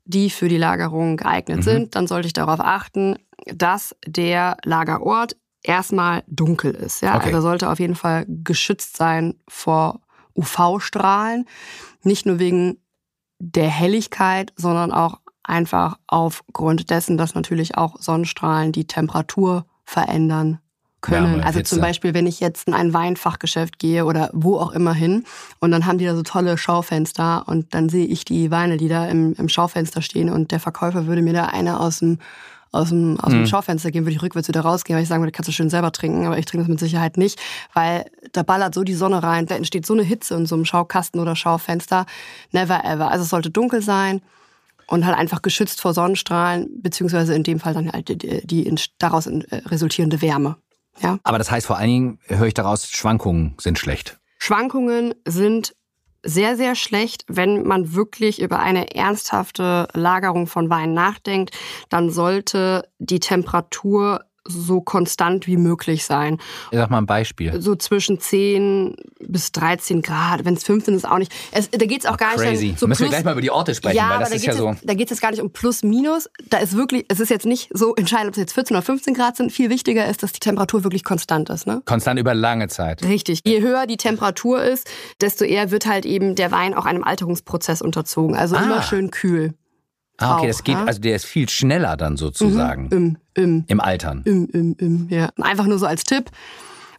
die 0.04 0.30
für 0.30 0.48
die 0.48 0.56
Lagerung 0.56 1.16
geeignet 1.18 1.58
Mhm. 1.58 1.62
sind, 1.62 1.94
dann 1.94 2.06
sollte 2.06 2.26
ich 2.26 2.32
darauf 2.32 2.60
achten, 2.60 3.16
dass 3.46 3.94
der 4.06 4.56
Lagerort 4.64 5.36
erstmal 5.62 6.24
dunkel 6.26 6.74
ist. 6.74 7.02
Ja? 7.02 7.16
Okay. 7.16 7.26
Also 7.26 7.42
sollte 7.42 7.70
auf 7.70 7.78
jeden 7.78 7.94
Fall 7.94 8.24
geschützt 8.28 8.96
sein 8.96 9.34
vor 9.48 10.00
UV-Strahlen. 10.34 11.46
Nicht 12.02 12.26
nur 12.26 12.38
wegen 12.38 12.78
der 13.38 13.68
Helligkeit, 13.68 14.52
sondern 14.56 14.92
auch 14.92 15.20
einfach 15.42 15.98
aufgrund 16.06 16.90
dessen, 16.90 17.16
dass 17.16 17.34
natürlich 17.34 17.76
auch 17.76 17.96
Sonnenstrahlen 18.00 18.72
die 18.72 18.86
Temperatur 18.86 19.66
verändern 19.84 20.58
können. 21.00 21.42
Also 21.42 21.58
Hitze. 21.58 21.74
zum 21.76 21.80
Beispiel, 21.80 22.14
wenn 22.14 22.26
ich 22.26 22.40
jetzt 22.40 22.66
in 22.66 22.74
ein 22.74 22.92
Weinfachgeschäft 22.92 23.78
gehe 23.78 24.04
oder 24.04 24.30
wo 24.32 24.58
auch 24.58 24.72
immer 24.72 24.92
hin 24.94 25.24
und 25.60 25.70
dann 25.70 25.86
haben 25.86 25.98
die 25.98 26.04
da 26.04 26.14
so 26.14 26.22
tolle 26.22 26.58
Schaufenster 26.58 27.44
und 27.46 27.72
dann 27.74 27.88
sehe 27.88 28.06
ich 28.06 28.24
die 28.24 28.50
Weine, 28.50 28.76
die 28.76 28.88
da 28.88 29.06
im, 29.06 29.34
im 29.34 29.48
Schaufenster 29.48 30.02
stehen 30.02 30.28
und 30.28 30.50
der 30.50 30.60
Verkäufer 30.60 31.06
würde 31.06 31.22
mir 31.22 31.32
da 31.34 31.46
eine 31.46 31.78
aus 31.80 32.00
dem 32.00 32.18
aus 32.70 32.90
dem, 32.90 33.18
aus 33.20 33.30
dem 33.30 33.40
Mhm. 33.40 33.46
Schaufenster 33.46 33.90
gehen, 33.90 34.04
würde 34.04 34.14
ich 34.14 34.20
rückwärts 34.22 34.46
wieder 34.48 34.60
rausgehen, 34.60 34.94
weil 34.94 35.02
ich 35.02 35.08
sagen 35.08 35.22
würde, 35.22 35.32
kannst 35.32 35.48
du 35.48 35.52
schön 35.52 35.70
selber 35.70 35.90
trinken, 35.90 36.26
aber 36.26 36.36
ich 36.36 36.44
trinke 36.44 36.64
das 36.64 36.68
mit 36.68 36.78
Sicherheit 36.78 37.16
nicht, 37.16 37.40
weil 37.72 38.04
da 38.32 38.42
ballert 38.42 38.74
so 38.74 38.84
die 38.84 38.92
Sonne 38.92 39.22
rein, 39.22 39.46
da 39.46 39.54
entsteht 39.54 39.86
so 39.86 39.94
eine 39.94 40.02
Hitze 40.02 40.34
in 40.34 40.44
so 40.44 40.54
einem 40.54 40.66
Schaukasten 40.66 41.18
oder 41.18 41.34
Schaufenster. 41.34 42.04
Never 42.52 42.84
ever. 42.84 43.10
Also 43.10 43.22
es 43.22 43.30
sollte 43.30 43.48
dunkel 43.50 43.80
sein 43.80 44.20
und 44.86 45.06
halt 45.06 45.16
einfach 45.16 45.40
geschützt 45.40 45.80
vor 45.80 45.94
Sonnenstrahlen, 45.94 46.68
beziehungsweise 46.82 47.34
in 47.34 47.42
dem 47.42 47.58
Fall 47.58 47.72
dann 47.72 47.90
halt 47.90 48.08
die, 48.10 48.46
die 48.46 48.74
daraus 48.98 49.26
äh, 49.26 49.40
resultierende 49.66 50.20
Wärme. 50.20 50.56
Ja? 51.00 51.18
Aber 51.22 51.38
das 51.38 51.50
heißt 51.50 51.66
vor 51.66 51.76
allen 51.78 51.88
Dingen, 51.88 52.18
höre 52.26 52.46
ich 52.46 52.54
daraus, 52.54 52.88
Schwankungen 52.88 53.54
sind 53.58 53.78
schlecht. 53.78 54.18
Schwankungen 54.38 55.14
sind 55.24 55.74
sehr, 56.22 56.56
sehr 56.56 56.74
schlecht, 56.74 57.24
wenn 57.28 57.62
man 57.64 57.94
wirklich 57.94 58.40
über 58.40 58.58
eine 58.58 58.94
ernsthafte 58.94 59.88
Lagerung 59.94 60.46
von 60.46 60.68
Wein 60.68 60.92
nachdenkt, 60.92 61.56
dann 61.88 62.10
sollte 62.10 62.88
die 62.98 63.20
Temperatur 63.20 64.24
so 64.48 64.80
konstant 64.80 65.46
wie 65.46 65.56
möglich 65.56 66.04
sein. 66.04 66.38
Ich 66.70 66.78
sag 66.78 66.90
mal 66.90 66.98
ein 66.98 67.06
Beispiel. 67.06 67.60
So 67.60 67.76
zwischen 67.76 68.18
10 68.20 68.96
bis 69.20 69.52
13 69.52 70.02
Grad. 70.02 70.44
Wenn 70.44 70.54
es 70.54 70.64
15 70.64 70.94
ist, 70.94 71.06
auch 71.08 71.18
nicht. 71.18 71.32
Es, 71.52 71.70
da 71.70 71.84
geht 71.86 72.00
es 72.00 72.06
auch 72.06 72.16
gar 72.16 72.34
Crazy. 72.34 72.68
nicht. 72.68 72.78
So 72.78 72.86
Müssen 72.86 73.00
wir 73.00 73.06
plus- 73.06 73.10
gleich 73.10 73.24
mal 73.24 73.32
über 73.32 73.40
die 73.40 73.50
Orte 73.50 73.74
sprechen, 73.74 73.96
ja, 73.96 74.10
weil 74.10 74.20
das 74.20 74.30
da 74.30 74.34
ist 74.36 74.46
ja 74.46 74.54
so. 74.54 74.74
da 74.82 74.94
geht 74.94 75.06
es 75.06 75.10
jetzt 75.10 75.20
gar 75.20 75.30
nicht 75.30 75.40
um 75.42 75.50
Plus, 75.52 75.82
Minus. 75.82 76.28
Da 76.48 76.58
ist 76.58 76.76
wirklich, 76.76 77.04
es 77.08 77.20
ist 77.20 77.28
jetzt 77.30 77.46
nicht 77.46 77.70
so 77.72 77.94
entscheidend, 77.94 78.28
ob 78.28 78.32
es 78.34 78.38
jetzt 78.38 78.52
14 78.54 78.76
oder 78.76 78.82
15 78.84 79.14
Grad 79.14 79.36
sind. 79.36 79.52
Viel 79.52 79.70
wichtiger 79.70 80.08
ist, 80.08 80.22
dass 80.22 80.32
die 80.32 80.40
Temperatur 80.40 80.84
wirklich 80.84 81.04
konstant 81.04 81.50
ist. 81.50 81.66
Ne? 81.66 81.82
Konstant 81.84 82.18
über 82.18 82.34
lange 82.34 82.68
Zeit. 82.68 83.02
Richtig. 83.04 83.40
Je 83.44 83.60
höher 83.60 83.86
die 83.86 83.96
Temperatur 83.96 84.62
ist, 84.62 84.88
desto 85.20 85.44
eher 85.44 85.70
wird 85.70 85.86
halt 85.86 86.06
eben 86.06 86.34
der 86.34 86.50
Wein 86.50 86.74
auch 86.74 86.86
einem 86.86 87.04
Alterungsprozess 87.04 87.82
unterzogen. 87.82 88.36
Also 88.36 88.56
Ah. 88.56 88.62
immer 88.62 88.82
schön 88.82 89.10
kühl. 89.10 89.54
Ah, 90.18 90.34
okay, 90.34 90.42
Auch, 90.42 90.46
das 90.48 90.64
geht, 90.64 90.74
ja? 90.74 90.84
also 90.84 91.00
der 91.00 91.14
ist 91.16 91.24
viel 91.24 91.48
schneller 91.48 91.96
dann 91.96 92.16
sozusagen 92.16 92.88
Im, 92.90 93.18
im, 93.34 93.64
im 93.68 93.80
Altern. 93.80 94.22
im, 94.24 94.48
im, 94.48 94.76
im, 94.78 95.08
ja. 95.10 95.30
Einfach 95.40 95.66
nur 95.66 95.78
so 95.78 95.86
als 95.86 96.04
Tipp. 96.04 96.30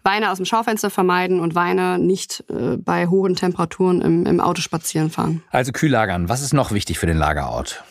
Weine 0.04 0.32
aus 0.32 0.38
dem 0.38 0.46
Schaufenster 0.46 0.90
vermeiden 0.90 1.42
und 1.42 1.56
Weine 1.56 2.00
nicht 2.00 2.46
äh, 2.50 2.78
bei 2.78 3.08
hohen 3.08 3.36
Temperaturen 3.36 4.00
im, 4.00 4.26
im 4.26 4.40
Auto 4.40 4.62
spazieren 4.62 5.10
fahren. 5.10 5.44
Also 5.52 5.74
kühl 5.74 5.92
lagern. 5.92 6.30
Was 6.30 6.42
ist 6.42 6.54
noch 6.54 6.72
wichtig 6.72 6.98
für 6.98 7.06
den 7.06 7.18
Lagerort? 7.18 7.84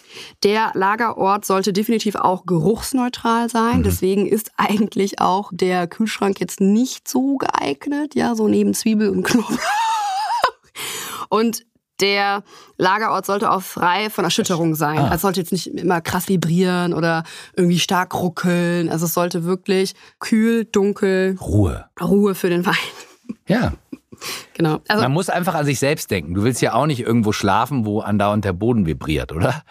Der 0.42 0.70
Lagerort 0.72 1.44
sollte 1.44 1.74
definitiv 1.74 2.14
auch 2.14 2.46
geruchsneutral 2.46 3.50
sein. 3.50 3.82
Deswegen 3.82 4.26
ist 4.26 4.52
eigentlich 4.56 5.20
auch 5.20 5.50
der 5.52 5.86
Kühlschrank 5.86 6.40
jetzt 6.40 6.62
nicht 6.62 7.06
so 7.06 7.36
geeignet. 7.36 8.14
Ja, 8.14 8.34
so 8.34 8.48
neben 8.48 8.72
Zwiebel 8.72 9.10
und 9.10 9.24
Knoblauch. 9.24 9.58
Und 11.28 11.66
der 12.00 12.42
Lagerort 12.76 13.26
sollte 13.26 13.50
auch 13.50 13.62
frei 13.62 14.10
von 14.10 14.24
Erschütterung 14.24 14.74
sein. 14.74 14.98
Ah. 14.98 15.04
Also 15.04 15.14
es 15.14 15.22
sollte 15.22 15.40
jetzt 15.40 15.52
nicht 15.52 15.66
immer 15.66 16.00
krass 16.00 16.28
vibrieren 16.28 16.94
oder 16.94 17.24
irgendwie 17.56 17.78
stark 17.78 18.14
ruckeln. 18.14 18.88
Also 18.88 19.06
es 19.06 19.14
sollte 19.14 19.44
wirklich 19.44 19.94
kühl, 20.20 20.64
dunkel, 20.64 21.36
Ruhe. 21.40 21.86
Ruhe 22.00 22.34
für 22.34 22.50
den 22.50 22.64
Wein. 22.66 22.74
Ja. 23.46 23.72
Genau. 24.54 24.80
Also 24.88 25.02
Man 25.02 25.12
muss 25.12 25.28
einfach 25.28 25.54
an 25.54 25.64
sich 25.66 25.78
selbst 25.78 26.10
denken. 26.10 26.32
Du 26.34 26.42
willst 26.44 26.62
ja 26.62 26.72
auch 26.72 26.86
nicht 26.86 27.00
irgendwo 27.00 27.32
schlafen, 27.32 27.84
wo 27.84 28.00
andauernd 28.00 28.44
der 28.44 28.52
Boden 28.54 28.86
vibriert, 28.86 29.32
oder? 29.32 29.62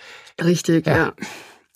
Richtig, 0.41 0.85
Ja. 0.85 0.95
ja. 0.97 1.13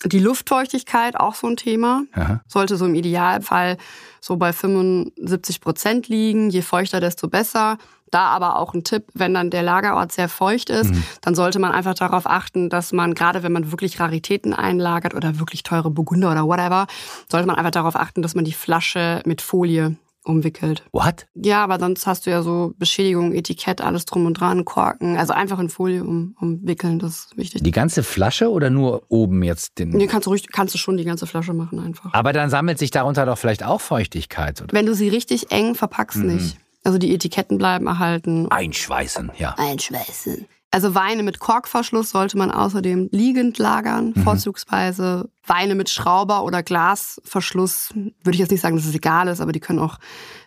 Die 0.04 0.18
Luftfeuchtigkeit, 0.18 1.16
auch 1.16 1.34
so 1.36 1.46
ein 1.46 1.56
Thema, 1.56 2.02
Aha. 2.12 2.40
sollte 2.48 2.76
so 2.76 2.86
im 2.86 2.94
Idealfall 2.96 3.76
so 4.20 4.36
bei 4.36 4.52
75 4.52 5.60
Prozent 5.60 6.08
liegen. 6.08 6.50
Je 6.50 6.62
feuchter, 6.62 6.98
desto 7.00 7.28
besser. 7.28 7.78
Da 8.12 8.26
aber 8.26 8.58
auch 8.60 8.74
ein 8.74 8.84
Tipp, 8.84 9.06
wenn 9.14 9.34
dann 9.34 9.50
der 9.50 9.62
Lagerort 9.64 10.12
sehr 10.12 10.28
feucht 10.28 10.70
ist, 10.70 10.92
dann 11.22 11.34
sollte 11.34 11.58
man 11.58 11.72
einfach 11.72 11.94
darauf 11.94 12.26
achten, 12.26 12.68
dass 12.70 12.92
man, 12.92 13.14
gerade 13.14 13.42
wenn 13.42 13.52
man 13.52 13.72
wirklich 13.72 13.98
Raritäten 13.98 14.52
einlagert 14.54 15.14
oder 15.14 15.40
wirklich 15.40 15.64
teure 15.64 15.90
Burgunder 15.90 16.30
oder 16.30 16.44
whatever, 16.46 16.86
sollte 17.30 17.46
man 17.46 17.56
einfach 17.56 17.70
darauf 17.72 17.96
achten, 17.96 18.22
dass 18.22 18.34
man 18.34 18.44
die 18.44 18.52
Flasche 18.52 19.22
mit 19.24 19.40
Folie 19.40 19.96
umwickelt. 20.24 20.84
What? 20.92 21.26
Ja, 21.34 21.64
aber 21.64 21.80
sonst 21.80 22.06
hast 22.06 22.26
du 22.26 22.30
ja 22.30 22.42
so 22.42 22.74
Beschädigung, 22.78 23.32
Etikett, 23.32 23.80
alles 23.80 24.04
drum 24.04 24.26
und 24.26 24.34
dran, 24.34 24.64
Korken. 24.64 25.16
Also 25.16 25.32
einfach 25.32 25.58
in 25.58 25.68
Folie 25.68 26.04
um, 26.04 26.36
umwickeln, 26.40 27.00
das 27.00 27.10
ist 27.12 27.36
wichtig. 27.36 27.62
Die 27.64 27.70
ganze 27.72 28.04
Flasche 28.04 28.48
oder 28.50 28.70
nur 28.70 29.02
oben 29.08 29.42
jetzt 29.42 29.78
den? 29.80 29.88
Nee, 29.88 30.06
kannst 30.06 30.26
du, 30.26 30.30
ruhig, 30.30 30.46
kannst 30.52 30.74
du 30.74 30.78
schon 30.78 30.96
die 30.96 31.04
ganze 31.04 31.26
Flasche 31.26 31.54
machen 31.54 31.80
einfach. 31.80 32.12
Aber 32.14 32.32
dann 32.32 32.50
sammelt 32.50 32.78
sich 32.78 32.92
darunter 32.92 33.26
doch 33.26 33.36
vielleicht 33.38 33.64
auch 33.64 33.80
Feuchtigkeit. 33.80 34.62
Oder? 34.62 34.72
Wenn 34.72 34.86
du 34.86 34.94
sie 34.94 35.08
richtig 35.08 35.50
eng 35.50 35.74
verpackst, 35.74 36.18
Mhm. 36.18 36.34
nicht. 36.36 36.56
Also 36.84 36.98
die 36.98 37.14
Etiketten 37.14 37.58
bleiben 37.58 37.86
erhalten. 37.86 38.50
Einschweißen, 38.50 39.30
ja. 39.38 39.54
Einschweißen. 39.58 40.46
Also 40.74 40.94
Weine 40.94 41.22
mit 41.22 41.38
Korkverschluss 41.38 42.10
sollte 42.10 42.38
man 42.38 42.50
außerdem 42.50 43.10
liegend 43.12 43.58
lagern, 43.58 44.12
Mhm. 44.16 44.22
vorzugsweise. 44.22 45.28
Weine 45.46 45.74
mit 45.74 45.90
Schrauber- 45.90 46.44
oder 46.44 46.62
Glasverschluss, 46.62 47.90
würde 47.94 48.32
ich 48.34 48.38
jetzt 48.38 48.50
nicht 48.50 48.62
sagen, 48.62 48.76
dass 48.76 48.86
es 48.86 48.94
egal 48.94 49.28
ist, 49.28 49.40
aber 49.40 49.52
die 49.52 49.60
können 49.60 49.78
auch 49.78 49.98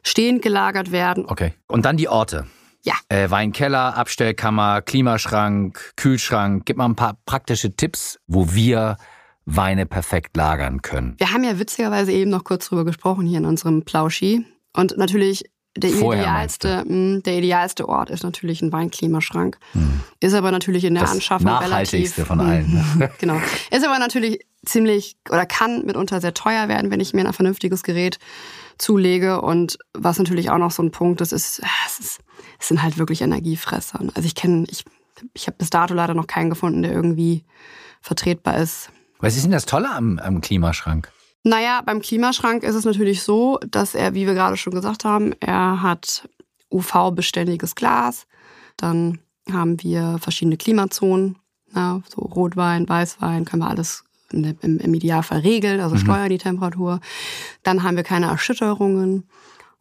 stehend 0.03 0.41
gelagert 0.41 0.91
werden. 0.91 1.25
Okay. 1.27 1.53
Und 1.67 1.85
dann 1.85 1.95
die 1.97 2.09
Orte. 2.09 2.47
Ja. 2.83 2.93
Äh, 3.09 3.29
Weinkeller, 3.29 3.97
Abstellkammer, 3.97 4.81
Klimaschrank, 4.81 5.93
Kühlschrank. 5.95 6.65
Gib 6.65 6.77
mal 6.77 6.85
ein 6.85 6.95
paar 6.95 7.17
praktische 7.25 7.75
Tipps, 7.75 8.19
wo 8.27 8.53
wir 8.53 8.97
Weine 9.45 9.85
perfekt 9.85 10.35
lagern 10.37 10.81
können. 10.81 11.15
Wir 11.19 11.31
haben 11.33 11.43
ja 11.43 11.59
witzigerweise 11.59 12.11
eben 12.11 12.31
noch 12.31 12.43
kurz 12.43 12.67
drüber 12.69 12.83
gesprochen 12.83 13.27
hier 13.27 13.37
in 13.37 13.45
unserem 13.45 13.83
Plauschi. 13.85 14.43
Und 14.73 14.97
natürlich 14.97 15.43
der 15.77 15.89
Vorher 15.91 16.23
idealste, 16.23 16.85
mh, 16.87 17.21
der 17.21 17.37
idealste 17.37 17.89
Ort 17.89 18.09
ist 18.09 18.23
natürlich 18.23 18.61
ein 18.61 18.71
Weinklimaschrank. 18.71 19.57
Ist 20.21 20.33
aber 20.33 20.51
natürlich 20.51 20.85
in 20.85 20.93
der 20.93 21.01
Hm. 21.03 21.07
Das 21.07 21.15
Anschaffung 21.15 21.45
nachhaltigste 21.47 22.21
relativ. 22.21 22.27
von 22.27 22.39
allen. 22.39 22.71
Mhm, 22.71 23.09
genau. 23.19 23.41
Ist 23.71 23.85
aber 23.85 23.99
natürlich 23.99 24.45
ziemlich 24.65 25.17
oder 25.29 25.45
kann 25.45 25.85
mitunter 25.85 26.21
sehr 26.21 26.33
teuer 26.33 26.67
werden, 26.67 26.91
wenn 26.91 26.99
ich 26.99 27.13
mir 27.13 27.25
ein 27.25 27.33
vernünftiges 27.33 27.83
Gerät 27.83 28.19
zulege. 28.77 29.41
Und 29.41 29.77
was 29.93 30.17
natürlich 30.17 30.49
auch 30.49 30.57
noch 30.57 30.71
so 30.71 30.81
ein 30.81 30.91
Punkt 30.91 31.21
ist, 31.21 31.31
ist, 31.33 31.61
ah, 31.63 31.67
es, 31.87 31.99
ist, 31.99 32.19
es 32.59 32.67
sind 32.69 32.81
halt 32.81 32.97
wirklich 32.97 33.21
Energiefresser. 33.21 33.99
Also 33.99 34.25
ich 34.25 34.35
kenne, 34.35 34.65
ich, 34.69 34.85
ich 35.33 35.47
habe 35.47 35.57
bis 35.57 35.69
dato 35.69 35.93
leider 35.93 36.13
noch 36.13 36.27
keinen 36.27 36.49
gefunden, 36.49 36.83
der 36.83 36.91
irgendwie 36.91 37.43
vertretbar 38.01 38.57
ist. 38.57 38.89
Was 39.19 39.35
ist 39.35 39.43
denn 39.43 39.51
das 39.51 39.65
Tolle 39.65 39.89
am, 39.91 40.19
am 40.19 40.41
Klimaschrank? 40.41 41.11
Naja, 41.47 41.81
beim 41.85 42.01
Klimaschrank 42.01 42.63
ist 42.63 42.73
es 42.73 42.85
natürlich 42.85 43.21
so, 43.21 43.59
dass 43.69 43.93
er, 43.93 44.15
wie 44.15 44.25
wir 44.25 44.33
gerade 44.33 44.57
schon 44.57 44.73
gesagt 44.73 45.05
haben, 45.05 45.31
er 45.39 45.83
hat 45.83 46.27
UV-beständiges 46.71 47.75
Glas. 47.75 48.25
Dann 48.77 49.19
haben 49.51 49.81
wir 49.83 50.17
verschiedene 50.19 50.57
Klimazonen, 50.57 51.37
ja, 51.75 52.01
so 52.09 52.21
Rotwein, 52.23 52.89
Weißwein, 52.89 53.45
können 53.45 53.61
wir 53.61 53.69
alles 53.69 54.03
im, 54.31 54.57
im 54.61 54.93
Idealfall 54.95 55.39
regeln, 55.41 55.81
also 55.81 55.97
steuern 55.97 56.29
die 56.29 56.39
Temperatur. 56.39 56.99
Dann 57.61 57.83
haben 57.83 57.95
wir 57.95 58.03
keine 58.03 58.25
Erschütterungen 58.25 59.29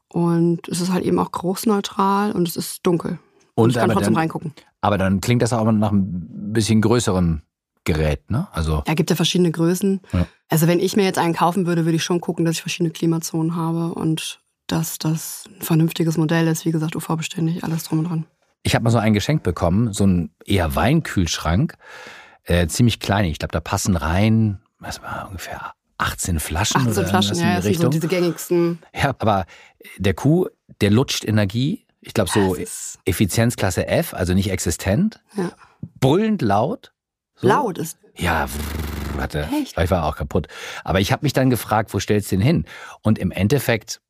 und 0.08 0.68
es 0.68 0.82
ist 0.82 0.92
halt 0.92 1.04
eben 1.06 1.18
auch 1.18 1.32
geruchsneutral 1.32 2.32
und 2.32 2.46
es 2.46 2.56
ist 2.56 2.80
dunkel. 2.86 3.18
Und, 3.54 3.64
Und 3.64 3.70
ich 3.70 3.76
kann 3.76 3.88
trotzdem 3.90 4.12
dann- 4.12 4.20
reingucken. 4.20 4.52
Aber 4.82 4.98
dann 4.98 5.22
klingt 5.22 5.40
das 5.40 5.54
auch 5.54 5.64
nach 5.72 5.92
einem 5.92 6.52
bisschen 6.52 6.82
größeren 6.82 7.40
Gerät, 7.84 8.30
ne? 8.30 8.48
Also 8.52 8.82
Er 8.86 8.94
gibt 8.94 9.10
ja 9.10 9.16
verschiedene 9.16 9.50
Größen. 9.50 10.00
Ja. 10.12 10.26
Also 10.48 10.66
wenn 10.66 10.80
ich 10.80 10.96
mir 10.96 11.04
jetzt 11.04 11.18
einen 11.18 11.34
kaufen 11.34 11.66
würde, 11.66 11.84
würde 11.84 11.96
ich 11.96 12.04
schon 12.04 12.20
gucken, 12.20 12.44
dass 12.44 12.56
ich 12.56 12.62
verschiedene 12.62 12.90
Klimazonen 12.90 13.56
habe 13.56 13.94
und 13.94 14.40
dass 14.66 14.98
das 14.98 15.44
ein 15.54 15.62
vernünftiges 15.62 16.16
Modell 16.16 16.46
ist. 16.48 16.64
Wie 16.64 16.72
gesagt, 16.72 16.96
UV-beständig, 16.96 17.62
alles 17.64 17.84
drum 17.84 17.98
und 18.00 18.08
dran. 18.08 18.26
ich 18.62 18.74
habe 18.74 18.82
mal 18.84 18.90
so 18.90 18.98
ein 18.98 19.12
Geschenk 19.12 19.42
bekommen, 19.42 19.92
so 19.92 20.06
ein 20.06 20.30
eher 20.46 20.74
Weinkühlschrank, 20.74 21.74
äh, 22.44 22.66
ziemlich 22.66 22.98
klein. 23.00 23.26
Ich 23.26 23.38
glaube, 23.38 23.52
da 23.52 23.60
passen 23.60 23.96
rein, 23.96 24.60
was 24.78 25.02
war 25.02 25.26
ungefähr 25.28 25.74
18 25.98 26.40
Flaschen 26.40 26.80
18 26.80 26.92
oder 26.92 27.06
Flaschen, 27.06 27.36
ja, 27.38 27.56
das 27.56 27.64
sind 27.64 27.76
so 27.78 27.88
diese 27.88 28.08
gängigsten. 28.08 28.78
ja, 28.94 29.14
aber 29.18 29.44
der 29.98 30.14
Kuh, 30.14 30.46
der 30.80 30.90
lutscht 30.90 31.24
Energie. 31.24 31.86
Ich 32.00 32.14
glaube 32.14 32.30
so 32.30 32.56
Effizienzklasse 33.04 33.86
F, 33.86 34.14
also 34.14 34.32
nicht 34.34 34.50
existent. 34.50 35.22
Ja. 35.36 35.52
Brüllend 36.00 36.40
laut. 36.42 36.92
So. 37.36 37.48
Laut 37.48 37.78
ist. 37.78 37.98
Ja, 38.16 38.46
warte, 39.16 39.48
Echt? 39.52 39.78
ich 39.78 39.90
war 39.90 40.04
auch 40.06 40.16
kaputt. 40.16 40.46
Aber 40.84 41.00
ich 41.00 41.12
habe 41.12 41.24
mich 41.24 41.32
dann 41.32 41.50
gefragt, 41.50 41.92
wo 41.92 41.98
stellst 41.98 42.30
du 42.30 42.36
den 42.36 42.42
hin? 42.42 42.64
Und 43.02 43.18
im 43.18 43.30
Endeffekt, 43.32 44.00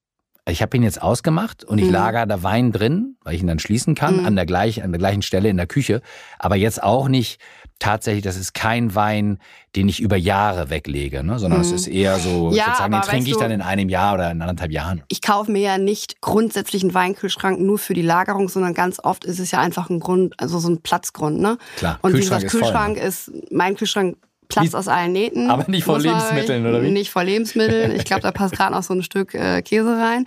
ich 0.47 0.61
habe 0.61 0.77
ihn 0.77 0.83
jetzt 0.83 1.01
ausgemacht 1.01 1.65
und 1.65 1.79
ich 1.79 1.87
Mhm. 1.87 1.93
lager 1.93 2.27
da 2.27 2.43
Wein 2.43 2.71
drin, 2.71 3.17
weil 3.23 3.35
ich 3.35 3.41
ihn 3.41 3.47
dann 3.47 3.59
schließen 3.59 3.95
kann, 3.95 4.19
Mhm. 4.21 4.27
an, 4.27 4.37
der 4.37 4.45
gleich, 4.45 4.83
an 4.83 4.93
der 4.93 4.99
gleichen 4.99 5.23
Stelle 5.23 5.49
in 5.49 5.57
der 5.57 5.67
Küche. 5.67 6.03
Aber 6.39 6.57
jetzt 6.57 6.83
auch 6.83 7.09
nicht 7.09 7.41
tatsächlich, 7.79 8.25
das 8.25 8.37
ist 8.37 8.55
kein 8.55 8.95
Wein, 8.95 9.39
den 9.77 9.89
ich 9.89 10.01
über 10.01 10.17
Jahre 10.17 10.71
weglege, 10.71 11.23
ne? 11.25 11.39
sondern 11.39 11.61
es 11.61 11.71
Mhm. 11.71 11.75
ist 11.77 11.87
eher 11.89 12.19
so, 12.19 12.53
Ja, 12.53 12.67
sozusagen, 12.67 12.93
den 12.93 13.03
trinke 13.03 13.31
ich 13.31 13.37
dann 13.37 13.51
in 13.51 13.61
einem 13.63 13.89
Jahr 13.89 14.15
oder 14.15 14.31
in 14.31 14.41
anderthalb 14.41 14.71
Jahren. 14.73 15.03
Ich 15.09 15.21
kaufe 15.23 15.51
mir 15.51 15.61
ja 15.61 15.79
nicht 15.79 16.21
grundsätzlich 16.21 16.83
einen 16.83 16.95
Weinkühlschrank 16.95 17.61
nur 17.61 17.79
für 17.79 17.95
die 17.95 18.03
Lagerung, 18.03 18.49
sondern 18.49 18.75
ganz 18.75 19.01
oft 19.03 19.25
ist 19.25 19.39
es 19.41 19.51
ja 19.51 19.61
einfach 19.61 19.91
ein 19.91 20.01
Grund, 20.01 20.35
also 20.41 20.59
so 20.59 20.69
ein 20.71 20.81
Platzgrund. 20.83 21.41
Ne? 21.41 21.59
Klar, 21.77 21.99
Und 22.03 22.13
Kühlschrank 22.13 22.45
ist 22.45 22.53
voll, 22.53 22.61
Kühlschrank 22.61 22.97
ne? 22.97 23.03
ist, 23.03 23.31
mein 23.51 23.75
Kühlschrank 23.77 24.17
Nicht- 24.61 24.75
aus 24.75 24.89
allen 24.89 25.13
Nähten. 25.13 25.51
Aber 25.51 25.65
nicht 25.69 25.85
vor 25.85 25.99
Lebensmitteln, 25.99 26.67
oder 26.67 26.83
wie? 26.83 26.91
Nicht 26.91 27.11
vor 27.11 27.25
Lebensmitteln. 27.25 27.93
Ich 27.97 28.05
glaube, 28.05 28.23
da 28.23 28.31
passt 28.31 28.57
gerade 28.57 28.73
noch 28.75 28.83
so 28.83 28.95
ein 28.95 29.03
Stück 29.03 29.35
äh, 29.35 29.63
Käse 29.63 29.97
rein. 29.99 30.27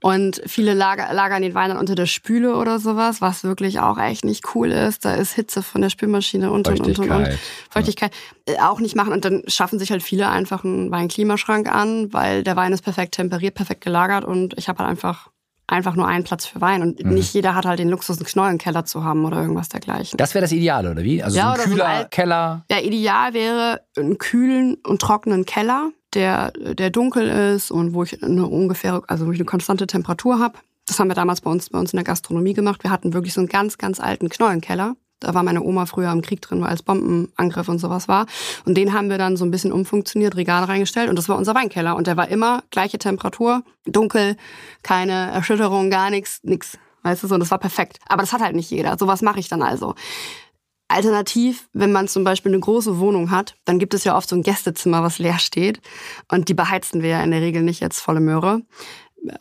Und 0.00 0.42
viele 0.46 0.74
lager, 0.74 1.12
lagern 1.12 1.42
den 1.42 1.54
Wein 1.54 1.68
dann 1.70 1.78
unter 1.78 1.94
der 1.94 2.06
Spüle 2.06 2.56
oder 2.56 2.78
sowas, 2.78 3.20
was 3.20 3.44
wirklich 3.44 3.80
auch 3.80 3.98
echt 3.98 4.24
nicht 4.24 4.54
cool 4.54 4.72
ist. 4.72 5.04
Da 5.04 5.14
ist 5.14 5.32
Hitze 5.32 5.62
von 5.62 5.80
der 5.80 5.90
Spülmaschine 5.90 6.50
und 6.50 6.68
und 6.68 6.80
und 6.80 6.98
und. 6.98 6.98
und. 6.98 7.06
Feuchtigkeit. 7.08 7.38
Feuchtigkeit 7.70 8.12
äh, 8.46 8.58
auch 8.58 8.80
nicht 8.80 8.96
machen. 8.96 9.12
Und 9.12 9.24
dann 9.24 9.42
schaffen 9.46 9.78
sich 9.78 9.90
halt 9.90 10.02
viele 10.02 10.28
einfach 10.28 10.64
einen 10.64 10.90
Weinklimaschrank 10.90 11.72
an, 11.72 12.12
weil 12.12 12.42
der 12.42 12.56
Wein 12.56 12.72
ist 12.72 12.82
perfekt 12.82 13.14
temperiert, 13.14 13.54
perfekt 13.54 13.82
gelagert 13.82 14.24
und 14.24 14.58
ich 14.58 14.68
habe 14.68 14.80
halt 14.80 14.90
einfach 14.90 15.28
einfach 15.72 15.96
nur 15.96 16.06
einen 16.06 16.22
Platz 16.24 16.46
für 16.46 16.60
Wein. 16.60 16.82
Und 16.82 17.04
Mhm. 17.04 17.14
nicht 17.14 17.34
jeder 17.34 17.54
hat 17.54 17.64
halt 17.66 17.78
den 17.80 17.88
Luxus, 17.88 18.18
einen 18.18 18.26
Knollenkeller 18.26 18.84
zu 18.84 19.02
haben 19.04 19.24
oder 19.24 19.40
irgendwas 19.40 19.68
dergleichen. 19.68 20.16
Das 20.16 20.34
wäre 20.34 20.42
das 20.42 20.52
Ideale, 20.52 20.90
oder 20.92 21.02
wie? 21.02 21.22
Also 21.22 21.36
Ja, 21.38 21.46
so 21.46 21.50
ein 21.50 21.56
so 21.58 21.62
ein 21.64 21.70
kühler 21.70 22.04
Keller. 22.06 22.64
Ja, 22.70 22.78
ideal 22.80 23.34
wäre 23.34 23.80
einen 23.96 24.18
kühlen 24.18 24.76
und 24.86 25.00
trockenen 25.00 25.44
Keller, 25.46 25.90
der, 26.14 26.52
der 26.52 26.90
dunkel 26.90 27.28
ist 27.54 27.70
und 27.70 27.94
wo 27.94 28.02
ich 28.04 28.22
eine 28.22 28.46
ungefähre, 28.46 29.02
also 29.08 29.26
wo 29.26 29.32
ich 29.32 29.38
eine 29.38 29.46
konstante 29.46 29.86
Temperatur 29.86 30.38
habe. 30.38 30.58
Das 30.86 30.98
haben 30.98 31.08
wir 31.08 31.14
damals 31.14 31.40
bei 31.40 31.50
uns, 31.50 31.70
bei 31.70 31.78
uns 31.78 31.92
in 31.92 31.96
der 31.96 32.04
Gastronomie 32.04 32.54
gemacht. 32.54 32.82
Wir 32.82 32.90
hatten 32.90 33.12
wirklich 33.14 33.32
so 33.34 33.40
einen 33.40 33.48
ganz, 33.48 33.78
ganz 33.78 33.98
alten 34.00 34.28
Knollenkeller. 34.28 34.94
Da 35.22 35.34
war 35.34 35.42
meine 35.42 35.62
Oma 35.62 35.86
früher 35.86 36.10
im 36.12 36.22
Krieg 36.22 36.40
drin, 36.40 36.60
weil 36.62 36.74
es 36.74 36.82
Bombenangriff 36.82 37.68
und 37.68 37.78
sowas 37.78 38.08
war. 38.08 38.26
Und 38.64 38.76
den 38.76 38.92
haben 38.92 39.10
wir 39.10 39.18
dann 39.18 39.36
so 39.36 39.44
ein 39.44 39.50
bisschen 39.50 39.72
umfunktioniert, 39.72 40.36
Regale 40.36 40.68
reingestellt 40.68 41.08
und 41.08 41.16
das 41.16 41.28
war 41.28 41.36
unser 41.36 41.54
Weinkeller. 41.54 41.96
Und 41.96 42.06
der 42.06 42.16
war 42.16 42.28
immer 42.28 42.62
gleiche 42.70 42.98
Temperatur, 42.98 43.62
dunkel, 43.86 44.36
keine 44.82 45.30
Erschütterung, 45.30 45.90
gar 45.90 46.10
nichts, 46.10 46.40
nix. 46.42 46.78
Weißt 47.02 47.22
du 47.22 47.28
so, 47.28 47.34
und 47.34 47.40
das 47.40 47.50
war 47.50 47.58
perfekt. 47.58 47.98
Aber 48.08 48.22
das 48.22 48.32
hat 48.32 48.40
halt 48.40 48.54
nicht 48.54 48.70
jeder. 48.70 48.96
So 48.98 49.06
was 49.06 49.22
mache 49.22 49.40
ich 49.40 49.48
dann 49.48 49.62
also. 49.62 49.94
Alternativ, 50.92 51.68
wenn 51.72 51.90
man 51.90 52.06
zum 52.06 52.22
Beispiel 52.22 52.52
eine 52.52 52.60
große 52.60 52.98
Wohnung 52.98 53.30
hat, 53.30 53.56
dann 53.64 53.78
gibt 53.78 53.94
es 53.94 54.04
ja 54.04 54.14
oft 54.14 54.28
so 54.28 54.36
ein 54.36 54.42
Gästezimmer, 54.42 55.02
was 55.02 55.18
leer 55.18 55.38
steht. 55.38 55.80
Und 56.30 56.48
die 56.48 56.54
beheizen 56.54 57.02
wir 57.02 57.08
ja 57.08 57.22
in 57.22 57.30
der 57.30 57.40
Regel 57.40 57.62
nicht 57.62 57.80
jetzt 57.80 58.00
volle 58.00 58.20
Möhre. 58.20 58.60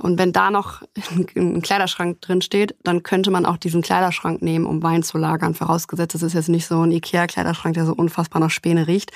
Und 0.02 0.20
wenn 0.20 0.32
da 0.32 0.52
noch 0.52 0.82
ein 1.36 1.62
Kleiderschrank 1.62 2.22
drin 2.22 2.42
steht, 2.42 2.76
dann 2.84 3.04
könnte 3.04 3.32
man 3.32 3.46
auch 3.46 3.58
diesen 3.58 3.82
Kleiderschrank 3.82 4.42
nehmen, 4.42 4.66
um 4.66 4.84
Wein 4.84 5.04
zu 5.04 5.18
lagern. 5.18 5.54
Vorausgesetzt, 5.56 6.16
es 6.16 6.22
ist 6.22 6.34
jetzt 6.34 6.50
nicht 6.50 6.68
so 6.68 6.82
ein 6.82 6.92
Ikea-Kleiderschrank, 6.92 7.74
der 7.74 7.86
so 7.86 7.94
unfassbar 7.94 8.40
nach 8.40 8.52
Späne 8.52 8.88
riecht. 8.88 9.12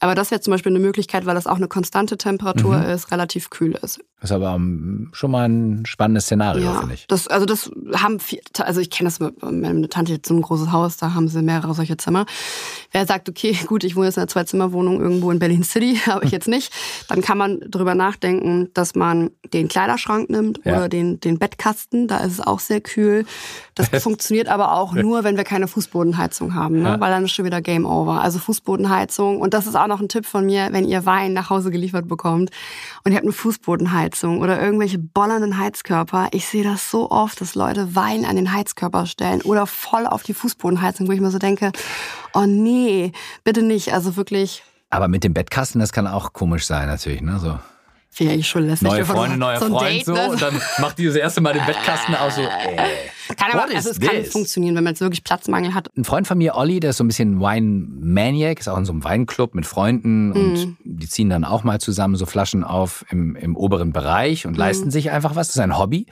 Aber 0.00 0.14
das 0.14 0.30
wäre 0.30 0.40
zum 0.40 0.52
Beispiel 0.52 0.72
eine 0.72 0.78
Möglichkeit, 0.78 1.26
weil 1.26 1.34
das 1.34 1.46
auch 1.46 1.56
eine 1.56 1.68
konstante 1.68 2.16
Temperatur 2.16 2.78
mhm. 2.78 2.90
ist, 2.90 3.10
relativ 3.10 3.50
kühl 3.50 3.78
ist. 3.82 4.00
Das 4.20 4.30
ist 4.30 4.34
aber 4.34 4.54
ähm, 4.54 5.10
schon 5.12 5.30
mal 5.30 5.48
ein 5.48 5.86
spannendes 5.86 6.24
Szenario, 6.24 6.64
ja, 6.64 6.80
finde 6.80 6.94
ich. 6.94 7.06
Das, 7.06 7.28
also 7.28 7.46
das 7.46 7.70
haben 7.94 8.18
viel, 8.18 8.40
also 8.58 8.80
ich 8.80 8.90
kenne 8.90 9.08
das, 9.08 9.20
meine 9.40 9.88
Tante 9.88 10.14
hat 10.14 10.26
so 10.26 10.34
ein 10.34 10.42
großes 10.42 10.72
Haus, 10.72 10.96
da 10.96 11.14
haben 11.14 11.28
sie 11.28 11.40
mehrere 11.40 11.72
solche 11.72 11.96
Zimmer. 11.96 12.26
Wer 12.90 13.06
sagt, 13.06 13.28
okay, 13.28 13.56
gut, 13.66 13.84
ich 13.84 13.94
wohne 13.94 14.06
jetzt 14.06 14.16
in 14.16 14.22
einer 14.22 14.28
Zwei-Zimmer-Wohnung 14.28 15.00
irgendwo 15.00 15.30
in 15.30 15.38
Berlin 15.38 15.62
City, 15.62 16.00
habe 16.06 16.24
ich 16.24 16.32
jetzt 16.32 16.48
nicht, 16.48 16.72
dann 17.06 17.20
kann 17.20 17.38
man 17.38 17.60
drüber 17.60 17.94
nachdenken, 17.94 18.70
dass 18.74 18.96
man 18.96 19.30
den 19.52 19.68
Kleiderschrank 19.68 20.30
nimmt 20.30 20.60
ja. 20.64 20.78
oder 20.78 20.88
den, 20.88 21.20
den 21.20 21.38
Bettkasten, 21.38 22.08
da 22.08 22.18
ist 22.18 22.32
es 22.32 22.40
auch 22.40 22.58
sehr 22.58 22.80
kühl. 22.80 23.24
Das 23.76 23.88
funktioniert 24.02 24.48
aber 24.48 24.72
auch 24.72 24.94
nur, 24.94 25.22
wenn 25.22 25.36
wir 25.36 25.44
keine 25.44 25.68
Fußbodenheizung 25.68 26.56
haben, 26.56 26.82
ne? 26.82 26.88
Ja. 26.88 27.00
weil 27.00 27.10
dann 27.10 27.24
ist 27.24 27.32
schon 27.32 27.44
wieder 27.44 27.62
Game 27.62 27.86
Over. 27.86 28.20
Also 28.20 28.40
Fußbodenheizung 28.40 29.40
und 29.40 29.54
das 29.54 29.68
ist 29.68 29.76
auch 29.76 29.86
noch 29.86 30.00
ein 30.00 30.08
Tipp 30.08 30.26
von 30.26 30.44
mir, 30.44 30.70
wenn 30.72 30.84
ihr 30.84 31.06
Wein 31.06 31.34
nach 31.34 31.50
Hause 31.50 31.70
geliefert 31.70 32.08
bekommt 32.08 32.50
und 33.04 33.12
ihr 33.12 33.16
habt 33.16 33.24
eine 33.24 33.32
Fußbodenheizung 33.32 34.07
oder 34.38 34.60
irgendwelche 34.60 34.98
bollernden 34.98 35.58
Heizkörper. 35.58 36.28
Ich 36.32 36.46
sehe 36.46 36.64
das 36.64 36.90
so 36.90 37.10
oft, 37.10 37.40
dass 37.40 37.54
Leute 37.54 37.94
Wein 37.94 38.24
an 38.24 38.36
den 38.36 38.52
Heizkörper 38.52 39.06
stellen 39.06 39.42
oder 39.42 39.66
voll 39.66 40.06
auf 40.06 40.22
die 40.22 40.34
Fußbodenheizung, 40.34 41.08
wo 41.08 41.12
ich 41.12 41.20
mir 41.20 41.30
so 41.30 41.38
denke, 41.38 41.72
oh 42.34 42.46
nee, 42.46 43.12
bitte 43.44 43.62
nicht. 43.62 43.92
Also 43.92 44.16
wirklich. 44.16 44.62
Aber 44.90 45.08
mit 45.08 45.24
dem 45.24 45.34
Bettkasten, 45.34 45.80
das 45.80 45.92
kann 45.92 46.06
auch 46.06 46.32
komisch 46.32 46.66
sein 46.66 46.88
natürlich, 46.88 47.20
ne? 47.20 47.38
So. 47.38 47.58
Finde 48.18 48.34
ich 48.34 48.48
schon 48.48 48.66
lästig. 48.66 48.88
Neue 48.88 49.04
Freunde, 49.04 49.36
neuer 49.36 49.60
so 49.60 49.68
Freund 49.68 49.88
Date, 49.88 50.06
so 50.06 50.12
ne? 50.12 50.30
und 50.30 50.42
dann 50.42 50.60
macht 50.78 50.98
die 50.98 51.06
das 51.06 51.14
erste 51.14 51.40
Mal 51.40 51.52
den 51.52 51.64
Bettkasten 51.64 52.16
aus 52.16 52.34
so, 52.34 52.40
ey. 52.42 52.76
Kann 53.36 53.52
aber, 53.52 53.72
also 53.72 53.90
es 53.90 54.00
kann 54.00 54.24
funktionieren, 54.24 54.74
wenn 54.74 54.82
man 54.82 54.94
jetzt 54.94 55.00
wirklich 55.00 55.22
Platzmangel 55.22 55.72
hat. 55.72 55.96
Ein 55.96 56.02
Freund 56.02 56.26
von 56.26 56.36
mir, 56.36 56.56
Olli, 56.56 56.80
der 56.80 56.90
ist 56.90 56.96
so 56.96 57.04
ein 57.04 57.06
bisschen 57.06 57.38
Wine-Maniac, 57.38 58.58
ist 58.58 58.66
auch 58.66 58.76
in 58.76 58.86
so 58.86 58.90
einem 58.90 59.04
Weinclub 59.04 59.54
mit 59.54 59.66
Freunden 59.66 60.32
und 60.32 60.66
mm. 60.66 60.76
die 60.82 61.08
ziehen 61.08 61.30
dann 61.30 61.44
auch 61.44 61.62
mal 61.62 61.80
zusammen 61.80 62.16
so 62.16 62.26
Flaschen 62.26 62.64
auf 62.64 63.04
im, 63.08 63.36
im 63.36 63.54
oberen 63.54 63.92
Bereich 63.92 64.46
und 64.46 64.56
mm. 64.56 64.58
leisten 64.58 64.90
sich 64.90 65.12
einfach 65.12 65.36
was. 65.36 65.46
Das 65.46 65.56
ist 65.56 65.62
ein 65.62 65.78
Hobby. 65.78 66.06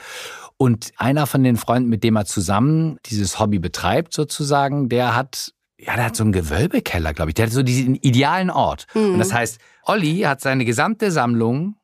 Und 0.59 0.93
einer 0.99 1.27
von 1.27 1.43
den 1.43 1.57
Freunden, 1.57 1.89
mit 1.89 2.05
dem 2.05 2.15
er 2.15 2.25
zusammen 2.25 2.99
dieses 3.07 3.41
Hobby 3.41 3.59
betreibt, 3.59 4.13
sozusagen, 4.13 4.89
der 4.89 5.17
hat 5.17 5.55
ja, 5.77 5.97
der 5.97 6.05
hat 6.07 6.17
so 6.17 6.23
einen 6.23 6.33
Gewölbekeller, 6.33 7.13
glaube 7.13 7.33
ich. 7.33 7.35
Der 7.35 7.47
hat 7.47 7.53
so 7.53 7.65
diesen 7.65 7.97
idealen 7.97 8.49
Ort. 8.49 8.87
Mhm. 8.95 9.15
Und 9.15 9.19
das 9.19 9.33
heißt, 9.33 9.59
Olli 9.83 10.21
hat 10.21 10.41
seine 10.41 10.65
gesamte 10.65 11.11
Sammlung 11.11 11.75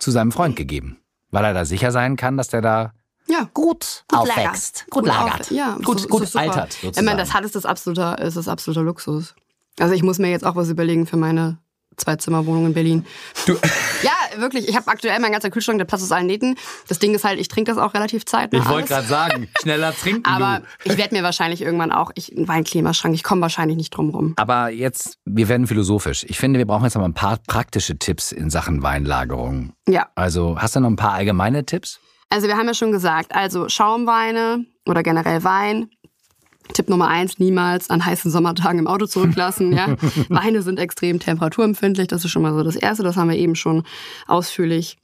zu 0.00 0.10
seinem 0.10 0.32
Freund 0.32 0.56
gegeben, 0.56 0.98
weil 1.30 1.44
er 1.44 1.54
da 1.54 1.64
sicher 1.64 1.92
sein 1.92 2.16
kann, 2.16 2.36
dass 2.36 2.48
der 2.48 2.62
da 2.62 2.92
ja, 3.28 3.48
gut, 3.54 4.04
gut 4.08 4.18
aufwächst, 4.18 4.86
gut, 4.90 5.06
lagert, 5.06 5.52
ja, 5.52 5.78
gut, 5.84 6.00
so, 6.00 6.08
gut 6.08 6.26
so 6.26 6.38
altert. 6.38 6.72
Sozusagen. 6.72 6.98
Ich 6.98 7.04
meine, 7.04 7.20
das 7.20 7.32
hat 7.32 7.44
ist 7.44 7.54
das 7.54 7.64
absoluter, 7.64 8.18
ist 8.18 8.36
das 8.36 8.48
absoluter 8.48 8.82
Luxus. 8.82 9.36
Also 9.78 9.94
ich 9.94 10.02
muss 10.02 10.18
mir 10.18 10.30
jetzt 10.30 10.44
auch 10.44 10.56
was 10.56 10.68
überlegen 10.68 11.06
für 11.06 11.16
meine 11.16 11.58
Zwei-Zimmer-Wohnung 12.00 12.66
in 12.66 12.74
Berlin. 12.74 13.06
Du. 13.46 13.56
Ja, 14.02 14.40
wirklich. 14.40 14.66
Ich 14.66 14.76
habe 14.76 14.86
aktuell 14.88 15.18
mein 15.20 15.30
ganzer 15.30 15.50
Kühlschrank, 15.50 15.76
der 15.76 15.84
Platz 15.84 16.02
aus 16.02 16.10
allen 16.10 16.26
Nähten. 16.26 16.56
Das 16.88 16.98
Ding 16.98 17.14
ist 17.14 17.22
halt, 17.22 17.38
ich 17.38 17.48
trinke 17.48 17.70
das 17.70 17.78
auch 17.78 17.92
relativ 17.92 18.24
zeitnah. 18.24 18.58
Ich 18.58 18.66
wollte 18.66 18.88
gerade 18.88 19.06
sagen, 19.06 19.48
schneller 19.60 19.94
trinken. 19.94 20.24
Aber 20.24 20.62
du. 20.82 20.90
ich 20.90 20.96
werde 20.96 21.14
mir 21.14 21.22
wahrscheinlich 21.22 21.60
irgendwann 21.60 21.92
auch 21.92 22.10
ich, 22.14 22.34
einen 22.34 22.48
Weinklimaschrank. 22.48 23.14
Ich 23.14 23.22
komme 23.22 23.42
wahrscheinlich 23.42 23.76
nicht 23.76 23.90
drum 23.90 24.08
rum. 24.08 24.32
Aber 24.36 24.70
jetzt, 24.70 25.18
wir 25.26 25.48
werden 25.48 25.66
philosophisch. 25.66 26.24
Ich 26.28 26.38
finde, 26.38 26.58
wir 26.58 26.66
brauchen 26.66 26.84
jetzt 26.84 26.94
noch 26.94 27.02
mal 27.02 27.08
ein 27.08 27.14
paar 27.14 27.38
praktische 27.46 27.98
Tipps 27.98 28.32
in 28.32 28.48
Sachen 28.48 28.82
Weinlagerung. 28.82 29.74
Ja. 29.86 30.08
Also, 30.14 30.56
hast 30.58 30.76
du 30.76 30.80
noch 30.80 30.88
ein 30.88 30.96
paar 30.96 31.12
allgemeine 31.12 31.66
Tipps? 31.66 32.00
Also, 32.30 32.48
wir 32.48 32.56
haben 32.56 32.68
ja 32.68 32.74
schon 32.74 32.92
gesagt, 32.92 33.34
also 33.34 33.68
Schaumweine 33.68 34.64
oder 34.86 35.02
generell 35.02 35.44
Wein 35.44 35.90
Tipp 36.72 36.88
Nummer 36.88 37.08
eins, 37.08 37.38
niemals 37.38 37.90
an 37.90 38.04
heißen 38.04 38.30
Sommertagen 38.30 38.78
im 38.78 38.86
Auto 38.86 39.06
zurücklassen. 39.06 39.72
Ja? 39.72 39.96
Weine 40.28 40.62
sind 40.62 40.78
extrem 40.78 41.18
temperaturempfindlich, 41.18 42.08
das 42.08 42.24
ist 42.24 42.30
schon 42.30 42.42
mal 42.42 42.52
so 42.54 42.62
das 42.62 42.76
Erste, 42.76 43.02
das 43.02 43.16
haben 43.16 43.30
wir 43.30 43.36
eben 43.36 43.56
schon 43.56 43.84
ausführlich 44.26 44.98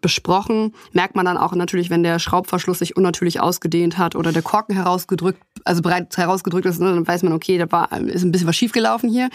besprochen. 0.00 0.74
Merkt 0.92 1.16
man 1.16 1.24
dann 1.24 1.36
auch 1.36 1.54
natürlich, 1.54 1.90
wenn 1.90 2.02
der 2.02 2.18
Schraubverschluss 2.18 2.78
sich 2.78 2.96
unnatürlich 2.96 3.40
ausgedehnt 3.40 3.98
hat 3.98 4.14
oder 4.14 4.32
der 4.32 4.42
Korken 4.42 4.74
herausgedrückt, 4.74 5.42
also 5.64 5.82
bereits 5.82 6.16
herausgedrückt 6.16 6.66
ist, 6.66 6.80
ne, 6.80 6.94
dann 6.94 7.06
weiß 7.06 7.22
man, 7.22 7.32
okay, 7.32 7.58
da 7.58 7.70
war, 7.70 7.90
ist 7.92 8.22
ein 8.22 8.30
bisschen 8.30 8.46
was 8.46 8.56
schiefgelaufen 8.56 9.10
hier. 9.10 9.28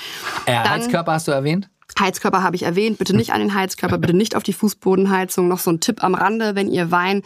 Äh, 0.46 0.56
Heizkörper 0.56 1.14
hast 1.14 1.28
du 1.28 1.32
erwähnt? 1.32 1.70
Heizkörper 2.00 2.44
habe 2.44 2.56
ich 2.56 2.64
erwähnt. 2.64 2.98
Bitte 2.98 3.16
nicht 3.16 3.34
an 3.34 3.40
den 3.40 3.54
Heizkörper, 3.54 3.98
bitte 3.98 4.14
nicht 4.14 4.36
auf 4.36 4.44
die 4.44 4.54
Fußbodenheizung. 4.54 5.48
Noch 5.48 5.60
so 5.60 5.72
ein 5.72 5.80
Tipp 5.80 6.04
am 6.04 6.16
Rande, 6.16 6.56
wenn 6.56 6.72
ihr 6.72 6.92
Wein 6.92 7.24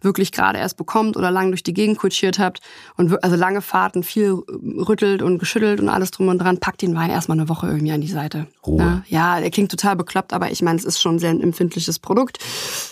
wirklich 0.00 0.32
gerade 0.32 0.58
erst 0.58 0.76
bekommt 0.76 1.16
oder 1.16 1.30
lang 1.30 1.48
durch 1.48 1.62
die 1.62 1.74
Gegend 1.74 1.98
kutschiert 1.98 2.38
habt 2.38 2.60
und 2.96 3.22
also 3.24 3.36
lange 3.36 3.62
Fahrten, 3.62 4.02
viel 4.02 4.30
rüttelt 4.30 5.22
und 5.22 5.38
geschüttelt 5.38 5.80
und 5.80 5.88
alles 5.88 6.10
drum 6.10 6.28
und 6.28 6.38
dran, 6.38 6.58
packt 6.58 6.82
den 6.82 6.94
Wein 6.94 7.10
erstmal 7.10 7.38
eine 7.38 7.48
Woche 7.48 7.66
irgendwie 7.66 7.92
an 7.92 8.00
die 8.00 8.08
Seite. 8.08 8.46
Ruhe. 8.66 9.02
Ja, 9.08 9.34
ja, 9.34 9.40
der 9.40 9.50
klingt 9.50 9.70
total 9.70 9.96
bekloppt, 9.96 10.32
aber 10.32 10.50
ich 10.50 10.62
meine, 10.62 10.78
es 10.78 10.84
ist 10.84 11.00
schon 11.00 11.16
ein 11.16 11.18
sehr 11.18 11.30
empfindliches 11.30 11.98
Produkt. 11.98 12.38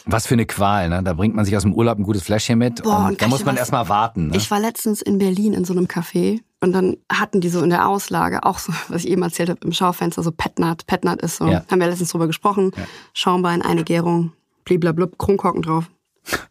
Was 0.04 0.26
für 0.26 0.34
eine 0.34 0.46
Qual, 0.46 0.88
ne? 0.88 1.02
Da 1.02 1.12
bringt 1.12 1.34
man 1.34 1.44
sich 1.44 1.56
aus 1.56 1.62
dem 1.62 1.74
Urlaub 1.74 1.98
ein 1.98 2.02
gutes 2.02 2.22
Fläschchen 2.22 2.58
mit 2.58 2.82
Boah, 2.82 3.06
und 3.06 3.22
da 3.22 3.28
muss 3.28 3.44
man 3.44 3.56
erstmal 3.56 3.88
warten. 3.88 4.28
Ne? 4.28 4.36
Ich 4.36 4.50
war 4.50 4.60
letztens 4.60 5.02
in 5.02 5.18
Berlin 5.18 5.52
in 5.52 5.64
so 5.64 5.72
einem 5.72 5.86
Café 5.86 6.40
und 6.66 6.72
dann 6.72 6.96
hatten 7.10 7.40
die 7.40 7.48
so 7.48 7.62
in 7.62 7.70
der 7.70 7.88
Auslage 7.88 8.42
auch 8.42 8.58
so, 8.58 8.72
was 8.88 9.04
ich 9.04 9.10
eben 9.10 9.22
erzählt 9.22 9.50
habe, 9.50 9.60
im 9.62 9.72
Schaufenster, 9.72 10.24
so 10.24 10.32
Petnat. 10.32 10.84
Petnat 10.88 11.22
ist 11.22 11.36
so, 11.36 11.46
ja. 11.46 11.64
haben 11.70 11.78
wir 11.78 11.86
letztens 11.86 12.10
drüber 12.10 12.26
gesprochen. 12.26 12.72
Ja. 12.76 12.82
Schaumwein, 13.14 13.62
eine 13.62 13.84
Gärung, 13.84 14.32
bliblablub, 14.64 15.16
Kronkorken 15.16 15.62
drauf. 15.62 15.88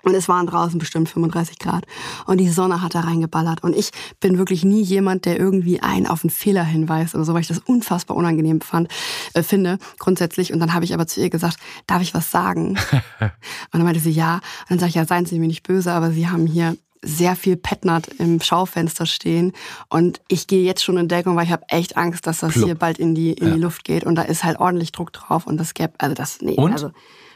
Und 0.03 0.15
es 0.15 0.29
waren 0.29 0.47
draußen 0.47 0.79
bestimmt 0.79 1.09
35 1.09 1.59
Grad. 1.59 1.85
Und 2.25 2.37
die 2.37 2.47
Sonne 2.47 2.81
hat 2.81 2.95
da 2.95 3.01
reingeballert. 3.01 3.61
Und 3.61 3.75
ich 3.75 3.89
bin 4.21 4.37
wirklich 4.37 4.63
nie 4.63 4.81
jemand, 4.81 5.25
der 5.25 5.37
irgendwie 5.37 5.81
einen 5.81 6.07
auf 6.07 6.23
einen 6.23 6.29
Fehler 6.29 6.63
hinweist 6.63 7.13
oder 7.13 7.25
so, 7.25 7.33
weil 7.33 7.41
ich 7.41 7.49
das 7.49 7.59
unfassbar 7.59 8.15
unangenehm 8.15 8.61
fand, 8.61 8.89
äh, 9.33 9.43
finde, 9.43 9.77
grundsätzlich. 9.99 10.53
Und 10.53 10.61
dann 10.61 10.73
habe 10.73 10.85
ich 10.85 10.93
aber 10.93 11.07
zu 11.07 11.19
ihr 11.19 11.29
gesagt, 11.29 11.57
darf 11.87 12.01
ich 12.01 12.13
was 12.13 12.31
sagen? 12.31 12.77
und 13.19 13.31
dann 13.73 13.83
meinte 13.83 13.99
sie 13.99 14.11
ja. 14.11 14.35
Und 14.35 14.69
dann 14.69 14.79
sage 14.79 14.91
ich, 14.91 14.95
ja, 14.95 15.05
seien 15.05 15.25
Sie 15.25 15.39
mir 15.39 15.47
nicht 15.47 15.63
böse, 15.63 15.91
aber 15.91 16.11
Sie 16.11 16.29
haben 16.29 16.47
hier 16.47 16.77
sehr 17.05 17.35
viel 17.35 17.55
Petnat 17.55 18.07
im 18.17 18.41
Schaufenster 18.41 19.05
stehen. 19.05 19.53
Und 19.89 20.21
ich 20.27 20.47
gehe 20.47 20.63
jetzt 20.63 20.83
schon 20.83 20.97
in 20.97 21.07
Deckung, 21.07 21.35
weil 21.35 21.45
ich 21.45 21.51
habe 21.51 21.63
echt 21.69 21.97
Angst, 21.97 22.27
dass 22.27 22.39
das 22.39 22.53
Plupp. 22.53 22.65
hier 22.65 22.75
bald 22.75 22.99
in 22.99 23.15
die, 23.15 23.33
in 23.33 23.47
ja. 23.47 23.53
die 23.53 23.59
Luft 23.59 23.83
geht. 23.83 24.03
Und 24.03 24.15
da 24.15 24.23
ist 24.23 24.43
halt 24.43 24.59
ordentlich 24.59 24.91
Druck 24.91 25.13
drauf. 25.13 25.47
Und 25.47 25.57
das 25.57 25.73
gäbe, 25.73 25.93
also 25.99 26.15
das, 26.15 26.41
nee, 26.41 26.55
und? 26.55 26.73
also, 26.73 26.91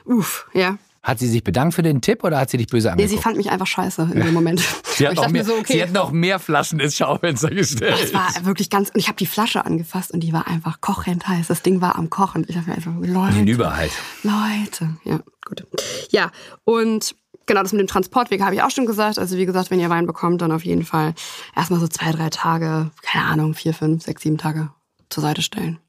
uff, 0.06 0.48
ja. 0.54 0.78
Hat 1.02 1.18
sie 1.18 1.28
sich 1.28 1.44
bedankt 1.46 1.76
für 1.76 1.82
den 1.82 2.02
Tipp 2.02 2.26
oder 2.26 2.38
hat 2.38 2.50
sie 2.50 2.58
dich 2.58 2.68
böse 2.68 2.92
angeguckt? 2.92 3.10
Nee, 3.10 3.18
sie 3.18 3.22
fand 3.24 3.38
mich 3.38 3.50
einfach 3.50 3.68
scheiße 3.68 4.10
in 4.14 4.20
dem 4.20 4.34
Moment. 4.34 4.62
sie, 4.84 5.08
hat 5.08 5.16
noch 5.16 5.30
mehr, 5.30 5.46
so, 5.46 5.54
okay. 5.54 5.74
sie 5.74 5.84
hat 5.84 5.94
noch 5.94 6.12
mehr 6.12 6.40
Flaschen 6.40 6.80
ins 6.82 6.98
Schaufenster 6.98 7.50
gestellt. 7.52 8.12
Das 8.12 8.14
war 8.14 8.46
wirklich 8.46 8.70
ganz... 8.70 8.90
Und 8.90 9.00
ich 9.00 9.08
habe 9.08 9.16
die 9.16 9.26
Flasche 9.26 9.66
angefasst 9.66 10.12
und 10.12 10.20
die 10.20 10.34
war 10.34 10.48
einfach 10.48 10.82
kochend 10.82 11.26
heiß. 11.26 11.48
Das 11.48 11.62
Ding 11.62 11.80
war 11.80 11.96
am 11.98 12.10
Kochen. 12.10 12.46
Ich 12.50 12.58
habe 12.58 12.70
mir 12.70 12.76
einfach, 12.76 12.92
Leute... 13.00 13.36
Hinüberheit. 13.36 13.92
Leute, 14.24 14.98
ja, 15.06 15.22
gut. 15.46 15.66
Ja, 16.10 16.32
und 16.66 17.16
genau, 17.50 17.64
das 17.64 17.74
mit 17.74 17.82
dem 17.82 17.88
Transportweg 17.88 18.42
habe 18.42 18.56
ich 18.56 18.62
auch 18.62 18.70
schon 18.70 18.86
gesagt. 18.86 19.20
Also 19.20 19.36
wie 19.36 19.46
gesagt, 19.46 19.72
wenn 19.72 19.80
ihr 19.80 19.90
Wein 19.90 20.06
bekommt, 20.06 20.42
dann 20.42 20.54
auf 20.54 20.64
jeden 20.64 20.86
Fall 20.86 21.14
erstmal 21.56 21.82
so 21.82 21.88
zwei, 21.88 22.12
drei 22.12 22.30
Tage, 22.30 22.92
keine 23.02 23.26
Ahnung, 23.26 23.56
vier, 23.56 23.74
fünf, 23.74 24.04
sechs, 24.04 24.22
sieben 24.22 24.38
Tage 24.38 24.70
zur 25.10 25.24
Seite 25.24 25.42
stellen. 25.42 25.80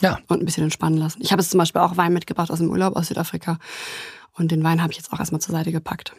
Ja. 0.00 0.18
Und 0.28 0.40
ein 0.40 0.44
bisschen 0.44 0.64
entspannen 0.64 0.98
lassen. 0.98 1.20
Ich 1.22 1.32
habe 1.32 1.40
jetzt 1.40 1.50
zum 1.50 1.58
Beispiel 1.58 1.80
auch 1.80 1.96
Wein 1.96 2.12
mitgebracht 2.12 2.50
aus 2.50 2.58
dem 2.58 2.70
Urlaub 2.70 2.94
aus 2.96 3.08
Südafrika. 3.08 3.58
Und 4.34 4.52
den 4.52 4.62
Wein 4.62 4.82
habe 4.82 4.92
ich 4.92 4.98
jetzt 4.98 5.10
auch 5.12 5.18
erstmal 5.18 5.40
zur 5.40 5.52
Seite 5.52 5.72
gepackt. 5.72 6.12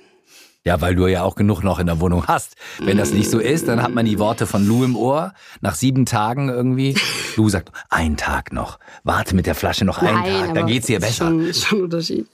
Ja, 0.64 0.82
weil 0.82 0.96
du 0.96 1.06
ja 1.06 1.22
auch 1.22 1.36
genug 1.36 1.64
noch 1.64 1.78
in 1.78 1.86
der 1.86 2.00
Wohnung 2.02 2.26
hast. 2.28 2.56
Wenn 2.80 2.98
das 2.98 3.14
nicht 3.14 3.30
so 3.30 3.40
ist, 3.40 3.68
dann 3.68 3.84
hat 3.84 3.94
man 3.94 4.06
die 4.06 4.18
Worte 4.18 4.48
von 4.48 4.68
Lou 4.68 4.84
im 4.84 4.96
Ohr. 4.98 5.34
Nach 5.62 5.76
sieben 5.76 6.08
Tagen 6.08 6.50
irgendwie. 6.50 6.98
Lou 7.36 7.48
sagt, 7.48 7.72
ein 7.90 8.18
Tag 8.18 8.52
noch. 8.52 8.80
Warte 9.04 9.36
mit 9.36 9.46
der 9.46 9.56
Flasche 9.56 9.86
noch 9.86 10.00
einen 10.00 10.18
Nein, 10.18 10.46
Tag, 10.48 10.56
dann 10.56 10.66
geht's 10.66 10.88
dir 10.88 11.00
besser. 11.00 11.28
Schon, 11.28 11.54
schon 11.54 11.82
Unterschied. 11.84 12.28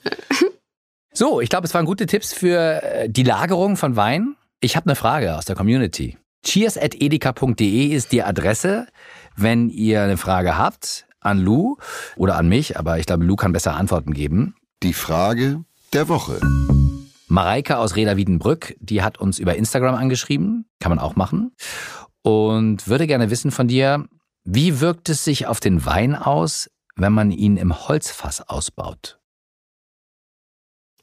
So, 1.16 1.42
ich 1.42 1.50
glaube, 1.50 1.68
es 1.68 1.74
waren 1.76 1.86
gute 1.86 2.08
Tipps 2.08 2.34
für 2.34 2.82
äh, 2.82 3.08
die 3.08 3.22
Lagerung 3.22 3.78
von 3.78 3.96
Wein. 3.96 4.36
Ich 4.62 4.76
habe 4.76 4.88
eine 4.88 4.96
Frage 4.96 5.38
aus 5.38 5.46
der 5.46 5.56
Community. 5.56 6.18
cheers.edeka.de 6.44 7.88
ist 7.88 8.12
die 8.12 8.24
Adresse, 8.24 8.88
wenn 9.36 9.70
ihr 9.70 10.02
eine 10.02 10.18
Frage 10.18 10.58
habt 10.58 11.06
an 11.20 11.38
Lou 11.38 11.78
oder 12.16 12.36
an 12.36 12.50
mich, 12.50 12.80
aber 12.80 12.98
ich 12.98 13.06
glaube, 13.06 13.26
Lou 13.26 13.36
kann 13.36 13.54
besser 13.54 13.76
Antworten 13.76 14.14
geben. 14.14 14.56
Die 14.82 14.94
Frage 14.94 15.64
der 15.94 16.10
Woche. 16.10 16.40
Mareike 17.28 17.78
aus 17.78 17.96
Reda 17.96 18.18
Wiedenbrück, 18.18 18.76
die 18.80 19.04
hat 19.04 19.20
uns 19.20 19.38
über 19.38 19.56
Instagram 19.56 19.94
angeschrieben. 19.94 20.66
Kann 20.80 20.90
man 20.90 21.00
auch 21.00 21.16
machen. 21.16 21.52
und 22.24 22.88
würde 22.88 23.06
gerne 23.06 23.30
wissen 23.30 23.52
von 23.52 23.68
dir, 23.68 24.08
wie 24.46 24.80
wirkt 24.80 25.10
es 25.10 25.24
sich 25.24 25.46
auf 25.46 25.60
den 25.60 25.86
Wein 25.86 26.16
aus, 26.16 26.72
wenn 26.96 27.14
man 27.14 27.32
ihn 27.32 27.58
im 27.58 27.88
Holzfass 27.88 28.42
ausbaut? 28.42 29.20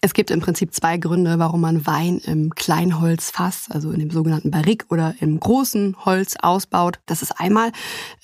Es 0.03 0.15
gibt 0.15 0.31
im 0.31 0.41
Prinzip 0.41 0.73
zwei 0.73 0.97
Gründe, 0.97 1.39
warum 1.39 1.61
man 1.61 1.87
Wein 1.87 2.19
im 2.25 2.55
Kleinholzfass, 2.55 3.67
also 3.71 3.91
in 3.91 4.01
dem 4.01 4.11
sogenannten 4.11 4.51
Barrique 4.51 4.87
oder 4.89 5.15
im 5.21 5.39
großen 5.39 5.95
Holz 6.07 6.37
ausbaut. 6.41 7.01
Das 7.05 7.21
ist 7.21 7.39
einmal 7.39 7.71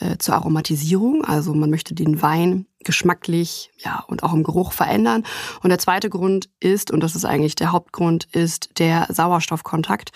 äh, 0.00 0.16
zur 0.16 0.36
Aromatisierung, 0.36 1.22
also 1.22 1.52
man 1.52 1.68
möchte 1.68 1.94
den 1.94 2.22
Wein 2.22 2.64
geschmacklich 2.82 3.70
ja, 3.76 4.04
und 4.08 4.22
auch 4.22 4.32
im 4.32 4.42
Geruch 4.42 4.72
verändern. 4.72 5.24
Und 5.62 5.68
der 5.68 5.78
zweite 5.78 6.08
Grund 6.08 6.48
ist, 6.60 6.90
und 6.90 7.00
das 7.00 7.14
ist 7.14 7.26
eigentlich 7.26 7.56
der 7.56 7.72
Hauptgrund, 7.72 8.26
ist 8.32 8.78
der 8.78 9.08
Sauerstoffkontakt 9.10 10.12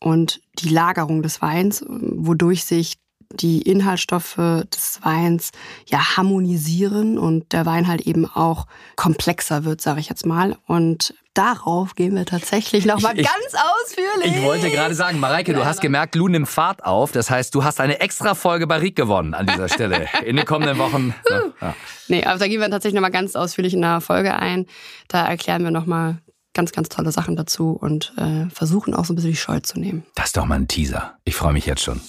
und 0.00 0.40
die 0.60 0.68
Lagerung 0.68 1.22
des 1.22 1.42
Weins, 1.42 1.84
wodurch 1.88 2.64
sich 2.64 2.98
die 3.34 3.62
Inhaltsstoffe 3.62 4.36
des 4.36 5.00
Weins 5.02 5.50
ja 5.86 6.16
harmonisieren 6.16 7.18
und 7.18 7.52
der 7.52 7.66
Wein 7.66 7.88
halt 7.88 8.02
eben 8.02 8.26
auch 8.26 8.66
komplexer 8.96 9.64
wird, 9.64 9.80
sage 9.80 10.00
ich 10.00 10.08
jetzt 10.08 10.26
mal. 10.26 10.56
Und 10.66 11.14
darauf 11.34 11.94
gehen 11.94 12.14
wir 12.14 12.26
tatsächlich 12.26 12.84
nochmal 12.84 13.14
ganz 13.14 13.54
ausführlich. 13.54 14.36
Ich 14.36 14.42
wollte 14.42 14.70
gerade 14.70 14.94
sagen, 14.94 15.20
Mareike, 15.20 15.54
du 15.54 15.64
hast 15.64 15.80
gemerkt, 15.80 16.14
Lu 16.14 16.28
nimmt 16.28 16.48
Fahrt 16.48 16.84
auf. 16.84 17.12
Das 17.12 17.30
heißt, 17.30 17.54
du 17.54 17.64
hast 17.64 17.80
eine 17.80 18.00
extra 18.00 18.34
Folge 18.34 18.66
Barrique 18.66 18.94
gewonnen 18.94 19.34
an 19.34 19.46
dieser 19.46 19.68
Stelle 19.68 20.08
in 20.24 20.36
den 20.36 20.44
kommenden 20.44 20.78
Wochen. 20.78 21.14
Ne? 21.28 21.52
Ja. 21.60 21.74
Nee, 22.08 22.24
aber 22.24 22.38
da 22.38 22.48
gehen 22.48 22.60
wir 22.60 22.70
tatsächlich 22.70 22.94
nochmal 22.94 23.10
ganz 23.10 23.36
ausführlich 23.36 23.74
in 23.74 23.80
der 23.80 24.00
Folge 24.00 24.34
ein. 24.34 24.66
Da 25.08 25.26
erklären 25.26 25.64
wir 25.64 25.70
nochmal 25.70 26.18
ganz, 26.54 26.72
ganz 26.72 26.88
tolle 26.88 27.12
Sachen 27.12 27.36
dazu 27.36 27.70
und 27.70 28.12
äh, 28.16 28.50
versuchen 28.50 28.94
auch 28.94 29.04
so 29.04 29.12
ein 29.12 29.16
bisschen 29.16 29.30
die 29.30 29.36
Scheu 29.36 29.60
zu 29.60 29.78
nehmen. 29.78 30.04
Das 30.14 30.26
ist 30.26 30.36
doch 30.36 30.44
mal 30.44 30.56
ein 30.56 30.68
Teaser. 30.68 31.14
Ich 31.24 31.34
freue 31.34 31.52
mich 31.52 31.66
jetzt 31.66 31.82
schon. 31.82 32.00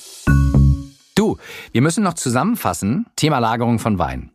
Wir 1.72 1.82
müssen 1.82 2.04
noch 2.04 2.14
zusammenfassen, 2.14 3.06
Thema 3.16 3.40
Lagerung 3.40 3.80
von 3.80 4.00
Wein. 4.00 4.32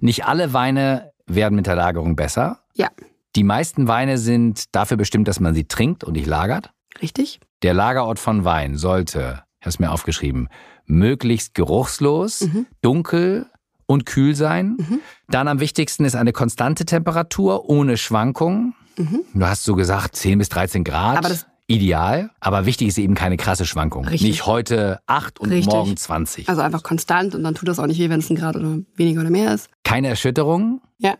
Nicht 0.00 0.26
alle 0.26 0.52
Weine 0.52 1.12
werden 1.26 1.56
mit 1.56 1.66
der 1.66 1.76
Lagerung 1.76 2.16
besser. 2.16 2.60
Ja. 2.74 2.88
Die 3.36 3.44
meisten 3.44 3.88
Weine 3.88 4.18
sind 4.18 4.74
dafür 4.74 4.96
bestimmt, 4.96 5.26
dass 5.28 5.40
man 5.40 5.54
sie 5.54 5.64
trinkt 5.64 6.04
und 6.04 6.12
nicht 6.12 6.26
lagert. 6.26 6.70
Richtig. 7.02 7.40
Der 7.62 7.74
Lagerort 7.74 8.18
von 8.18 8.44
Wein 8.44 8.76
sollte, 8.76 9.42
ich 9.60 9.66
habe 9.66 9.70
es 9.70 9.78
mir 9.78 9.90
aufgeschrieben, 9.90 10.48
möglichst 10.86 11.54
geruchslos, 11.54 12.42
mhm. 12.42 12.66
dunkel 12.82 13.46
und 13.86 14.06
kühl 14.06 14.34
sein. 14.34 14.76
Mhm. 14.78 15.00
Dann 15.28 15.48
am 15.48 15.60
wichtigsten 15.60 16.04
ist 16.04 16.14
eine 16.14 16.32
konstante 16.32 16.84
Temperatur 16.84 17.68
ohne 17.68 17.96
Schwankungen. 17.96 18.74
Mhm. 18.96 19.22
Du 19.34 19.46
hast 19.46 19.64
so 19.64 19.74
gesagt 19.74 20.16
10 20.16 20.38
bis 20.38 20.48
13 20.50 20.84
Grad. 20.84 21.18
Aber 21.18 21.28
das 21.28 21.46
ideal, 21.66 22.30
aber 22.40 22.66
wichtig 22.66 22.88
ist 22.88 22.98
eben 22.98 23.14
keine 23.14 23.36
krasse 23.36 23.64
Schwankung. 23.64 24.04
Richtig. 24.06 24.28
Nicht 24.28 24.46
heute 24.46 25.00
8 25.06 25.40
und 25.40 25.50
Richtig. 25.50 25.72
morgen 25.72 25.96
20. 25.96 26.48
Also 26.48 26.60
einfach 26.62 26.82
konstant 26.82 27.34
und 27.34 27.42
dann 27.42 27.54
tut 27.54 27.68
das 27.68 27.78
auch 27.78 27.86
nicht 27.86 27.98
weh, 27.98 28.10
wenn 28.10 28.20
es 28.20 28.30
ein 28.30 28.36
Grad 28.36 28.56
oder 28.56 28.78
weniger 28.96 29.20
oder 29.20 29.30
mehr 29.30 29.54
ist. 29.54 29.70
Keine 29.82 30.08
Erschütterung. 30.08 30.80
Ja. 30.98 31.14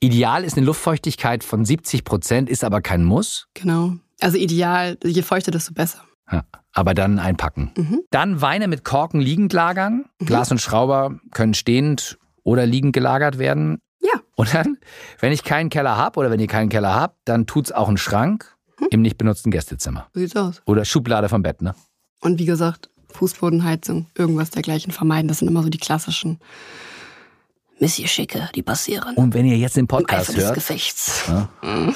Ideal 0.00 0.44
ist 0.44 0.56
eine 0.56 0.66
Luftfeuchtigkeit 0.66 1.44
von 1.44 1.64
70 1.64 2.04
Prozent, 2.04 2.48
ist 2.48 2.64
aber 2.64 2.80
kein 2.80 3.04
Muss. 3.04 3.48
Genau. 3.54 3.94
Also 4.20 4.36
ideal, 4.38 4.98
je 5.04 5.22
feuchter, 5.22 5.50
desto 5.50 5.74
besser. 5.74 6.02
Ja, 6.30 6.44
aber 6.72 6.94
dann 6.94 7.18
einpacken. 7.18 7.72
Mhm. 7.76 8.00
Dann 8.10 8.40
Weine 8.40 8.68
mit 8.68 8.84
Korken 8.84 9.20
liegend 9.20 9.52
lagern. 9.52 10.04
Mhm. 10.20 10.26
Glas 10.26 10.50
und 10.50 10.60
Schrauber 10.60 11.18
können 11.32 11.54
stehend 11.54 12.18
oder 12.44 12.66
liegend 12.66 12.92
gelagert 12.92 13.38
werden. 13.38 13.78
Ja. 14.00 14.20
Und 14.36 14.54
dann, 14.54 14.78
wenn 15.20 15.32
ich 15.32 15.44
keinen 15.44 15.70
Keller 15.70 15.96
habe 15.96 16.18
oder 16.18 16.30
wenn 16.30 16.40
ihr 16.40 16.48
keinen 16.48 16.68
Keller 16.68 16.94
habt, 16.94 17.16
dann 17.24 17.46
tut's 17.46 17.70
auch 17.70 17.88
ein 17.88 17.98
Schrank? 17.98 18.51
Im 18.90 19.02
nicht 19.02 19.18
benutzten 19.18 19.50
Gästezimmer. 19.50 20.08
So 20.14 20.20
sieht's 20.20 20.36
aus. 20.36 20.62
Oder 20.66 20.84
Schublade 20.84 21.28
vom 21.28 21.42
Bett, 21.42 21.62
ne? 21.62 21.74
Und 22.20 22.38
wie 22.38 22.46
gesagt, 22.46 22.88
Fußbodenheizung, 23.12 24.06
irgendwas 24.16 24.50
dergleichen 24.50 24.92
vermeiden. 24.92 25.28
Das 25.28 25.38
sind 25.38 25.48
immer 25.48 25.62
so 25.62 25.68
die 25.68 25.78
klassischen 25.78 26.38
Missgeschicke, 27.78 28.48
die 28.54 28.62
passieren. 28.62 29.16
Und 29.16 29.34
wenn 29.34 29.44
ihr 29.44 29.56
jetzt 29.56 29.76
den 29.76 29.88
Podcast 29.88 30.30
Im 30.30 30.36
Eifer 30.36 30.46
hört, 30.46 30.56
des 30.56 30.64
Gefechts. 30.66 31.24
ja, 31.26 31.48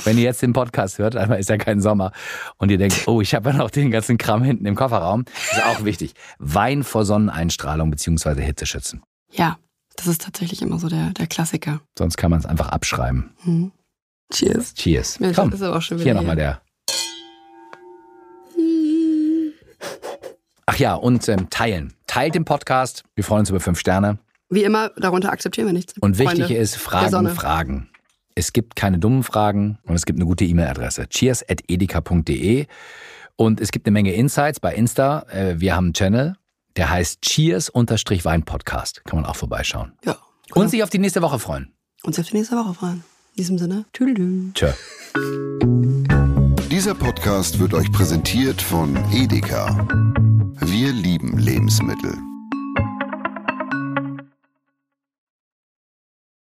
wenn 0.05 0.19
ihr 0.19 0.25
jetzt 0.25 0.43
den 0.43 0.53
Podcast 0.53 0.99
hört, 0.99 1.17
einmal 1.17 1.39
ist 1.39 1.49
ja 1.49 1.57
kein 1.59 1.81
Sommer 1.81 2.13
und 2.59 2.71
ihr 2.71 2.79
denkt, 2.79 3.07
oh, 3.07 3.21
ich 3.21 3.35
habe 3.35 3.51
ja 3.51 3.57
noch 3.57 3.71
den 3.71 3.91
ganzen 3.91 4.19
Kram 4.19 4.43
hinten 4.43 4.67
im 4.67 4.75
Kofferraum, 4.75 5.25
ist 5.53 5.65
auch 5.65 5.85
wichtig. 5.85 6.15
Wein 6.39 6.83
vor 6.83 7.05
Sonneneinstrahlung 7.05 7.91
bzw. 7.91 8.43
Hitze 8.43 8.67
schützen. 8.67 9.03
Ja, 9.31 9.59
das 9.97 10.09
ist 10.09 10.23
tatsächlich 10.23 10.61
immer 10.61 10.79
so 10.79 10.89
der, 10.89 11.11
der 11.11 11.29
Klassiker. 11.29 11.81
Sonst 11.97 12.17
kann 12.17 12.31
man 12.31 12.41
es 12.41 12.47
einfach 12.47 12.69
abschreiben. 12.71 13.31
Hm. 13.45 13.73
Cheers. 14.33 14.75
Cheers. 14.75 15.21
Mensch, 15.21 15.37
Komm, 15.37 15.51
das 15.51 15.61
ist 15.61 15.67
aber 15.67 15.77
auch 15.77 15.83
schon 15.83 15.99
wieder 15.99 16.05
hier 16.05 16.15
nochmal 16.15 16.37
der. 16.37 16.61
Ach 20.67 20.77
ja, 20.77 20.95
und 20.95 21.29
ähm, 21.29 21.49
teilen. 21.49 21.95
Teilt 22.09 22.35
den 22.35 22.45
Podcast. 22.45 23.05
Wir 23.15 23.23
freuen 23.23 23.41
uns 23.41 23.51
über 23.51 23.61
fünf 23.61 23.79
Sterne. 23.79 24.19
Wie 24.51 24.65
immer, 24.65 24.91
darunter 24.97 25.31
akzeptieren 25.31 25.69
wir 25.69 25.73
nichts. 25.73 25.95
Und 26.01 26.19
wichtig 26.19 26.39
Freunde 26.47 26.55
ist, 26.57 26.77
Fragen. 26.77 27.29
Fragen. 27.31 27.89
Es 28.35 28.53
gibt 28.53 28.77
keine 28.77 28.99
dummen 28.99 29.23
Fragen 29.23 29.79
und 29.85 29.95
es 29.95 30.05
gibt 30.05 30.19
eine 30.19 30.27
gute 30.27 30.45
E-Mail-Adresse. 30.45 31.09
cheers.edeka.de 31.09 32.67
und 33.37 33.61
es 33.61 33.71
gibt 33.71 33.87
eine 33.87 33.93
Menge 33.93 34.13
Insights 34.13 34.61
bei 34.61 34.75
Insta. 34.75 35.25
Äh, 35.31 35.59
Wir 35.61 35.75
haben 35.77 35.87
einen 35.87 35.95
Channel, 35.95 36.37
der 36.77 36.91
heißt 36.91 37.23
Cheers-Wein-Podcast. 37.23 39.05
Kann 39.05 39.21
man 39.21 39.25
auch 39.31 39.37
vorbeischauen. 39.37 39.93
Ja. 40.05 40.17
Und 40.55 40.69
sich 40.71 40.83
auf 40.83 40.91
die 40.91 40.99
nächste 40.99 41.23
Woche 41.23 41.39
freuen. 41.39 41.73
Uns 42.03 42.19
auf 42.19 42.27
die 42.29 42.37
nächste 42.37 42.57
Woche 42.57 42.75
freuen. 42.75 43.05
In 43.35 43.37
diesem 43.39 43.59
Sinne, 43.59 43.85
tüdelü. 43.93 44.53
Tschö. 44.55 44.71
Dieser 46.71 46.95
Podcast 46.95 47.59
wird 47.59 47.73
euch 47.75 47.91
präsentiert 47.93 48.61
von 48.61 48.97
Edeka. 49.13 49.87
Wir 50.61 50.93
lieben 50.93 51.37
Lebensmittel. 51.39 52.36